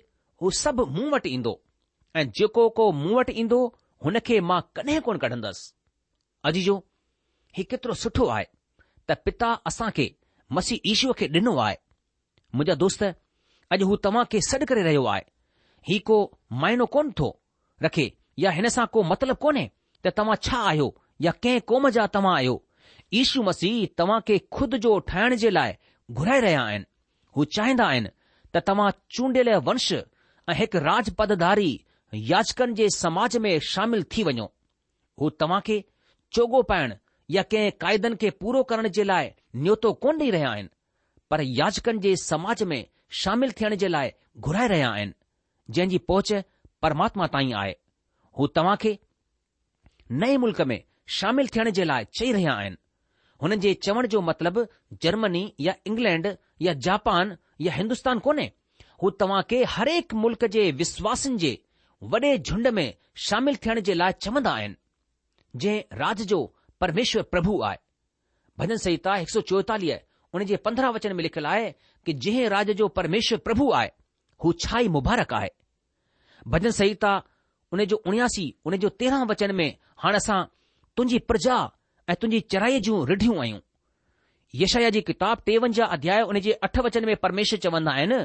हू 0.42 0.50
सभु 0.62 0.86
मूं 0.96 1.10
वटि 1.16 1.34
ईंदो 1.38 1.54
ऐं 2.20 2.26
जेको 2.38 2.68
को 2.80 2.90
मूं 3.04 3.14
वटि 3.20 3.38
ईंदो 3.40 3.60
हुन 4.04 4.18
खे 4.28 4.40
मां 4.50 4.60
कॾहिं 4.76 5.00
कोन 5.10 5.18
कढंदसि 5.26 5.72
अजी 6.48 6.62
जो 6.70 6.76
हीउ 7.56 7.64
केतिरो 7.70 7.94
सुठो 8.02 8.26
आहे 8.36 8.46
त 9.08 9.12
पिता 9.24 9.50
असां 9.66 9.90
खे 9.96 10.06
मसीह 10.58 10.78
ईशूअ 10.92 11.12
खे 11.18 11.26
ॾिनो 11.34 11.56
आहे 11.64 11.76
मुंहिंजा 12.54 12.74
दोस्त 12.82 13.02
अॼु 13.74 13.84
हू 13.90 13.96
तव्हां 14.04 14.24
खे 14.32 14.38
सॾु 14.50 14.64
करे 14.68 14.82
रहियो 14.86 15.04
आहे 15.12 15.22
ही 15.88 15.98
को 16.08 16.16
माइनो 16.62 16.86
कोन 16.94 17.10
थो 17.18 17.28
रखे 17.84 18.08
या 18.44 18.50
हिन 18.56 18.68
सां 18.76 18.86
को 18.94 19.02
मतिलबु 19.12 19.38
कोन्हे 19.44 19.66
त 20.04 20.12
तव्हां 20.18 20.36
छा 20.46 20.56
आहियो 20.70 20.88
या 21.26 21.32
कंहिं 21.42 21.60
क़ौम 21.68 21.88
जा 21.96 22.06
तव्हां 22.16 22.34
आहियो 22.38 22.54
ईशू 23.22 23.42
मसीह 23.48 23.76
तव्हां 23.98 24.20
खे 24.28 24.38
खुद 24.58 24.74
जो 24.86 24.98
ठाहिण 25.10 25.36
जे 25.42 25.50
लाइ 25.56 25.72
घुराए 26.18 26.40
रहिया 26.46 26.62
आहिनि 26.70 26.84
हू 27.36 27.44
चाहींदा 27.56 27.86
आहिनि 27.92 28.10
त 28.54 28.62
तव्हां 28.68 28.90
चूंडियल 29.16 29.50
वंश 29.70 29.92
ऐं 30.50 30.54
हिकु 30.62 30.78
राजपदधारी 30.90 31.70
याचकनि 32.32 32.74
जे 32.80 32.88
समाज 33.02 33.36
में 33.46 33.52
शामिल 33.72 34.02
थी 34.14 34.22
वञो 34.30 34.46
हू 35.20 35.30
तव्हां 35.44 35.60
खे 35.70 35.82
चोगो 36.36 36.62
पाइणु 36.72 36.94
या 37.34 37.42
कंहिं 37.50 37.70
क़ाइदनि 37.80 38.16
खे 38.22 38.28
पूरो 38.40 38.62
करण 38.70 38.88
जे 38.96 39.04
लाइ 39.04 39.30
न्योतो 39.62 39.92
कोन 40.02 40.18
ॾेई 40.20 40.30
रहिया 40.30 40.50
आहिनि 40.50 40.68
पर 41.30 41.40
याचकनि 41.60 41.98
जे 42.04 42.14
समाज 42.24 42.62
में 42.72 42.84
शामिल 43.22 43.52
थियण 43.60 43.74
जे 43.82 43.88
लाइ 43.88 44.10
घुराए 44.50 44.68
रहिया 44.72 44.90
आहिनि 44.98 45.12
जंहिंजी 45.70 45.98
पहुच 46.12 46.32
परमात्मा 46.82 47.26
ताईं 47.36 47.52
आहे 47.62 47.74
हू 48.38 48.46
तव्हां 48.58 48.76
खे 48.84 48.92
नए 50.22 50.36
मुल्क 50.44 50.60
में 50.72 50.80
शामिल 51.18 51.48
थियण 51.56 51.70
जे 51.80 51.84
लाइ 51.84 52.04
चई 52.18 52.30
रहिया 52.36 52.52
आहिनि 52.60 52.76
हुननि 53.42 53.56
जे 53.66 53.74
चवण 53.86 54.06
जो 54.12 54.20
मतिलब 54.28 54.66
जर्मनी 55.02 55.44
या 55.66 55.74
इंग्लैंड 55.86 56.32
या 56.68 56.72
जापान 56.88 57.36
या 57.66 57.72
हिंदुस्तान 57.80 58.18
कोन्हे 58.28 58.50
हू 59.02 59.10
तव्हां 59.24 59.42
खे 59.50 59.62
हरेक 59.76 60.14
मुल्क 60.26 60.44
जे 60.58 60.70
विश्वासनि 60.84 61.38
जे 61.46 61.52
वॾे 62.14 62.36
झुंड 62.38 62.68
में 62.80 62.88
शामिल 63.28 63.56
थियण 63.66 63.80
जे 63.90 63.94
लाइ 64.02 64.12
चवंदा 64.22 64.50
आहिनि 64.60 64.76
जंहिं 65.64 65.82
राज 66.04 66.22
जो 66.34 66.44
परमेश्वर 66.80 67.22
प्रभु 67.32 67.60
आहे 67.66 67.78
भजन 68.58 68.76
संहिता 68.84 69.14
हिकु 69.20 69.32
सौ 69.34 69.40
चोएतालीह 69.50 70.00
उन 70.36 70.44
जे 70.50 70.56
पंद्रहं 70.66 70.92
वचन 70.94 71.12
में 71.16 71.22
लिखियलु 71.22 71.48
आहे 71.48 71.70
कि 72.06 72.12
जंहिं 72.24 72.48
राज 72.54 72.70
जो 72.80 72.88
परमेश्वर 72.98 73.38
प्रभु 73.46 73.70
आहे 73.78 73.90
हू 74.44 74.52
छा 74.64 74.78
ई 74.78 74.88
मुबारक 74.96 75.32
आहे 75.38 75.50
भजन 76.54 76.70
संहिता 76.80 77.14
उन 77.72 77.84
जो 77.92 78.02
उणासी 78.10 78.46
जो 78.82 78.88
तेरहं 79.02 79.26
वचन 79.30 79.54
में 79.60 79.68
हाणे 80.04 80.16
असां 80.16 80.42
तुंहिंजी 80.96 81.18
प्रजा 81.30 81.56
ऐं 82.10 82.14
तुंहिंजी 82.20 82.40
चढ़ाई 82.54 82.80
जूं 82.88 82.98
रिढ़ियूं 83.08 83.38
आहियूं 83.44 83.60
यशया 84.62 84.90
जी 84.96 85.00
किताब 85.08 85.40
टेवंजाहु 85.46 85.92
अध्याय 85.96 86.20
उन 86.32 86.38
जे 86.46 86.52
अठ 86.68 86.78
वचन 86.86 87.04
में 87.10 87.16
परमेश्वर 87.26 87.58
चवंदा 87.64 87.92
आहिनि 87.98 88.20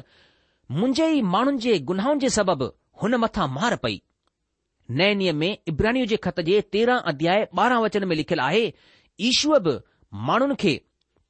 मुंहिंजे 0.80 1.08
ई 1.18 1.22
माण्हुनि 1.36 1.58
जे 1.68 1.78
गुनाहनि 1.92 2.20
जे 2.26 2.30
सबबि 2.38 2.70
हुन 3.04 3.16
मथां 3.26 3.48
मार 3.60 3.76
पई 3.86 4.00
नए 5.00 5.14
नियम 5.20 5.36
में 5.44 5.58
इब्रानियू 5.72 6.06
जे 6.12 6.18
ख़त 6.26 6.40
जे 6.48 6.60
तेरहां 6.76 7.00
अध्याय 7.12 7.44
ॿारहां 7.60 7.82
वचन 7.84 8.08
में 8.08 8.16
लिखियलु 8.20 8.44
आहे 8.46 8.64
ईश्वर 9.30 9.60
बि 9.68 9.76
माण्हुनि 10.30 10.56
खे 10.64 10.74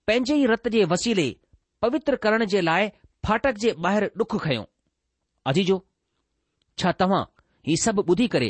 पंहिंजे 0.09 0.35
ई 0.35 0.45
रत 0.51 0.67
जे 0.75 0.83
वसीले 0.93 1.25
पवित्र 1.85 2.15
करण 2.25 2.45
जे 2.53 2.61
लाइ 2.67 2.89
फाटक 3.27 3.57
जे 3.65 3.73
ॿाहिरि 3.87 4.07
डुख 4.21 4.35
खयो 4.45 4.63
अजीजो 5.51 5.77
छा 6.83 6.91
तव्हां 7.03 7.23
हीउ 7.67 7.81
सभु 7.83 8.03
ॿुधी 8.13 8.27
करे 8.35 8.49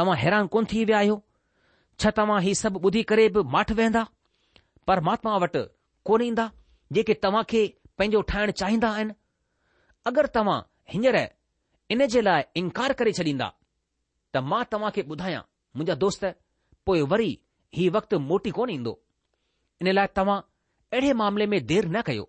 तव्हां 0.00 0.16
हैरान 0.24 0.46
कोन 0.54 0.66
थी 0.72 0.84
विया 0.90 0.98
आहियो 1.02 1.16
छा 2.04 2.10
तव्हां 2.20 2.40
हीउ 2.48 2.58
सभु 2.62 2.80
ॿुधी 2.88 3.02
करे 3.12 3.28
बि 3.36 3.44
माठ 3.54 3.72
वेहंदा 3.80 4.02
परमात्मा 4.90 5.36
वटि 5.46 5.62
कोन 6.10 6.26
ईंदा 6.30 6.46
जेके 6.98 7.16
तव्हां 7.24 7.42
खे 7.54 7.62
पंहिंजो 7.98 8.20
ठाहिण 8.34 8.52
चाहिंदा 8.62 8.92
आहिनि 8.98 9.16
अगरि 10.12 10.32
तव्हां 10.38 10.58
हींअर 10.96 11.18
इन 11.94 12.06
जे 12.16 12.20
लाइ 12.30 12.44
इनकार 12.62 12.92
करे 13.00 13.12
छॾींदा 13.20 13.48
त 14.34 14.36
मां 14.50 14.62
तव्हां 14.72 14.90
खे 14.96 15.02
ॿुधायां 15.02 15.40
मुंहिंजा 15.76 15.94
दोस्त 16.04 16.24
पोइ 16.86 17.00
वरी 17.12 17.30
हीउ 17.76 17.90
वक़्तु 17.96 18.18
मोटी 18.30 18.50
कोन 18.58 18.70
ईंदो 18.74 18.92
इन 19.82 19.90
लाइ 19.94 20.06
तव्हां 20.16 20.38
अहिड़े 20.92 21.12
मामले 21.22 21.46
में 21.54 21.58
देर 21.72 21.86
न 21.96 22.02
कयो 22.08 22.26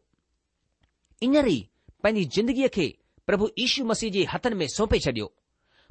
ईअं 1.23 1.47
ई 1.53 1.57
पंहिंजी 2.03 2.23
ज़िंदगीअ 2.37 2.69
खे 2.77 2.85
प्रभु 3.29 3.49
यीशू 3.59 3.85
मसीह 3.91 4.11
जे 4.17 4.23
हथनि 4.33 4.55
में 4.61 4.67
सौंपे 4.77 4.99
छॾियो 5.05 5.27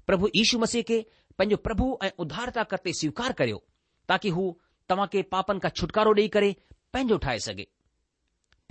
प्रभु 0.07 0.31
यीशू 0.37 0.59
मसीह 0.65 0.83
खे 0.91 0.99
पंहिंजो 1.39 1.57
प्रभु 1.69 1.87
ऐं 2.07 2.11
उधारता 2.25 2.65
करते 2.73 2.93
स्वीकार 3.01 3.33
करियो 3.43 3.61
ताकी 4.13 4.29
हू 4.39 4.45
तव्हां 4.93 5.07
खे 5.15 5.23
पापनि 5.35 5.61
खां 5.67 5.71
छुटकारो 5.81 6.15
ॾेई 6.21 6.29
करे 6.39 6.51
पंहिंजो 6.95 7.19
ठाहे 7.27 7.39
सघे 7.47 7.67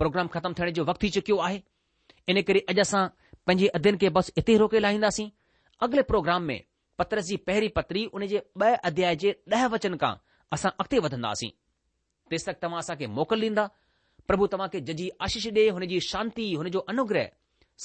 प्रोग्राम 0.02 0.28
ख़तमु 0.36 0.54
थियण 0.60 0.72
जो 0.80 0.84
वक़्तु 0.92 1.06
थी 1.06 1.10
चुकियो 1.16 1.36
आहे 1.48 1.62
इन 2.34 2.42
करे 2.50 2.64
अॼु 2.74 2.80
असां 2.86 3.06
पंहिंजे 3.46 3.68
अध्यन 3.80 3.96
खे 4.04 4.10
बसि 4.20 4.32
इते 4.44 4.56
रोके 4.64 4.84
लाहींदासीं 4.86 5.30
अॻिले 5.88 6.02
प्रोग्राम 6.12 6.42
में 6.52 6.58
पत्रस 7.00 7.24
जी 7.26 7.36
पहिरीं 7.48 7.68
पत्री 7.76 8.00
उन 8.18 8.24
जे 8.30 8.38
ॿ 8.62 8.76
अध्याय 8.88 9.14
जे 9.20 9.30
ॾह 9.58 9.66
वचन 9.74 9.94
खां 10.00 10.12
असां 10.54 10.70
अॻिते 10.82 10.98
वधंदासीं 11.04 11.48
तेसि 12.30 12.46
तक 12.48 12.56
तव्हां 12.62 12.80
असांखे 12.84 13.06
मोकल 13.18 13.42
ॾींदा 13.44 13.64
प्रभु 14.30 14.46
तव्हां 14.54 14.68
खे 14.72 14.80
जजी 14.90 15.08
आशीष 15.26 15.46
ॾे 15.58 15.64
हुन 15.76 15.84
जी 15.92 16.00
शांती 16.08 16.50
हुन 16.54 16.68
जो 16.74 16.80
अनुग्रह 16.94 17.26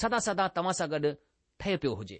सदा 0.01 0.19
सदा 0.25 0.47
तव्हां 0.58 0.73
सां 0.80 0.89
गॾु 0.91 1.12
ठहे 1.60 1.75
पियो 1.78 1.95
हुजे 1.95 2.19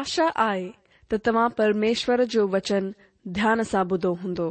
आशा 0.00 0.28
आहे 0.48 0.68
त 1.12 1.24
तव्हां 1.26 1.48
परमेश्वर 1.62 2.24
जो 2.36 2.46
वचन 2.58 2.92
ध्यान 3.40 3.62
सां 3.74 3.84
ॿुधो 3.96 4.12
हूंदो 4.26 4.50